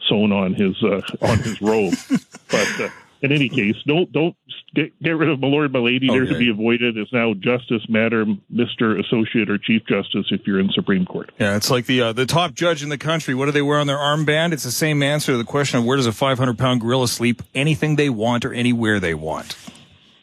sewn 0.09 0.31
on 0.31 0.53
his 0.53 0.81
on 1.21 1.39
his 1.39 1.61
robe. 1.61 1.93
but 2.51 2.91
in 3.21 3.31
any 3.31 3.49
case, 3.49 3.75
don't 3.85 4.11
don't 4.11 4.35
get, 4.75 5.01
get 5.01 5.11
rid 5.11 5.29
of 5.29 5.39
my 5.39 5.47
lord, 5.47 5.71
my 5.71 5.79
lady. 5.79 6.09
Okay. 6.09 6.19
They're 6.19 6.33
to 6.33 6.37
be 6.37 6.49
avoided. 6.49 6.97
It's 6.97 7.11
now 7.11 7.33
Justice, 7.33 7.83
Madam, 7.89 8.41
Mister, 8.49 8.97
Associate, 8.97 9.49
or 9.49 9.57
Chief 9.57 9.83
Justice 9.87 10.27
if 10.31 10.45
you're 10.45 10.59
in 10.59 10.69
Supreme 10.71 11.05
Court. 11.05 11.31
Yeah, 11.39 11.55
it's 11.55 11.69
like 11.69 11.85
the 11.85 12.01
uh, 12.01 12.13
the 12.13 12.25
top 12.25 12.53
judge 12.53 12.83
in 12.83 12.89
the 12.89 12.97
country. 12.97 13.33
What 13.33 13.45
do 13.45 13.51
they 13.51 13.61
wear 13.61 13.79
on 13.79 13.87
their 13.87 13.97
armband? 13.97 14.53
It's 14.53 14.63
the 14.63 14.71
same 14.71 15.01
answer 15.01 15.31
to 15.33 15.37
the 15.37 15.43
question 15.43 15.79
of 15.79 15.85
where 15.85 15.97
does 15.97 16.05
a 16.05 16.11
500 16.11 16.57
pound 16.57 16.81
gorilla 16.81 17.07
sleep? 17.07 17.41
Anything 17.55 17.95
they 17.95 18.09
want 18.09 18.45
or 18.45 18.53
anywhere 18.53 18.99
they 18.99 19.13
want. 19.13 19.55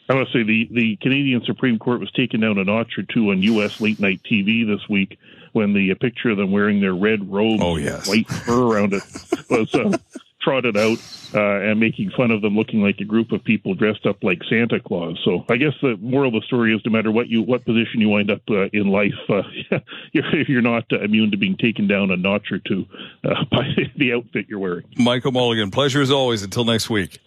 I 0.07 0.13
must 0.13 0.31
say 0.33 0.43
the, 0.43 0.69
the 0.71 0.95
Canadian 0.97 1.43
Supreme 1.45 1.79
Court 1.79 1.99
was 1.99 2.11
taken 2.11 2.39
down 2.39 2.57
a 2.57 2.63
notch 2.63 2.97
or 2.97 3.03
two 3.03 3.31
on 3.31 3.41
U.S. 3.41 3.81
late 3.81 3.99
night 3.99 4.21
TV 4.23 4.65
this 4.65 4.87
week 4.87 5.17
when 5.53 5.73
the 5.73 5.91
uh, 5.91 5.95
picture 5.95 6.29
of 6.29 6.37
them 6.37 6.51
wearing 6.51 6.81
their 6.81 6.93
red 6.93 7.31
robes, 7.31 7.61
oh, 7.63 7.77
yes. 7.77 8.07
white 8.07 8.27
fur 8.27 8.73
around 8.73 8.93
it, 8.93 9.03
was 9.49 9.73
uh, 9.73 9.97
trotted 10.45 10.77
out 10.77 10.99
uh, 11.33 11.61
and 11.61 11.79
making 11.79 12.11
fun 12.11 12.29
of 12.29 12.41
them 12.41 12.55
looking 12.55 12.81
like 12.81 12.99
a 12.99 13.03
group 13.03 13.31
of 13.31 13.43
people 13.43 13.73
dressed 13.73 14.05
up 14.05 14.23
like 14.23 14.41
Santa 14.47 14.79
Claus. 14.79 15.19
So 15.25 15.43
I 15.49 15.57
guess 15.57 15.73
the 15.81 15.97
moral 15.97 16.27
of 16.27 16.41
the 16.41 16.45
story 16.45 16.73
is 16.75 16.81
no 16.85 16.91
matter 16.91 17.11
what 17.11 17.27
you 17.27 17.41
what 17.41 17.65
position 17.65 17.99
you 17.99 18.09
wind 18.09 18.29
up 18.29 18.41
uh, 18.49 18.67
in 18.71 18.87
life, 18.87 19.13
uh, 19.27 19.41
you're, 20.11 20.41
you're 20.47 20.61
not 20.61 20.85
uh, 20.93 20.99
immune 21.01 21.31
to 21.31 21.37
being 21.37 21.57
taken 21.57 21.87
down 21.87 22.11
a 22.11 22.17
notch 22.17 22.51
or 22.51 22.59
two 22.59 22.85
uh, 23.23 23.43
by 23.51 23.63
the 23.97 24.13
outfit 24.13 24.45
you're 24.47 24.59
wearing. 24.59 24.85
Michael 24.97 25.31
Mulligan, 25.31 25.71
pleasure 25.71 26.01
as 26.01 26.11
always. 26.11 26.43
Until 26.43 26.63
next 26.63 26.89
week. 26.89 27.19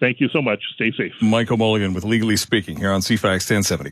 Thank 0.00 0.20
you 0.20 0.28
so 0.28 0.40
much. 0.40 0.62
Stay 0.74 0.92
safe. 0.92 1.12
Michael 1.20 1.56
Mulligan 1.56 1.92
with 1.92 2.04
Legally 2.04 2.36
Speaking 2.36 2.78
here 2.78 2.92
on 2.92 3.00
CFAX 3.00 3.50
1070. 3.50 3.86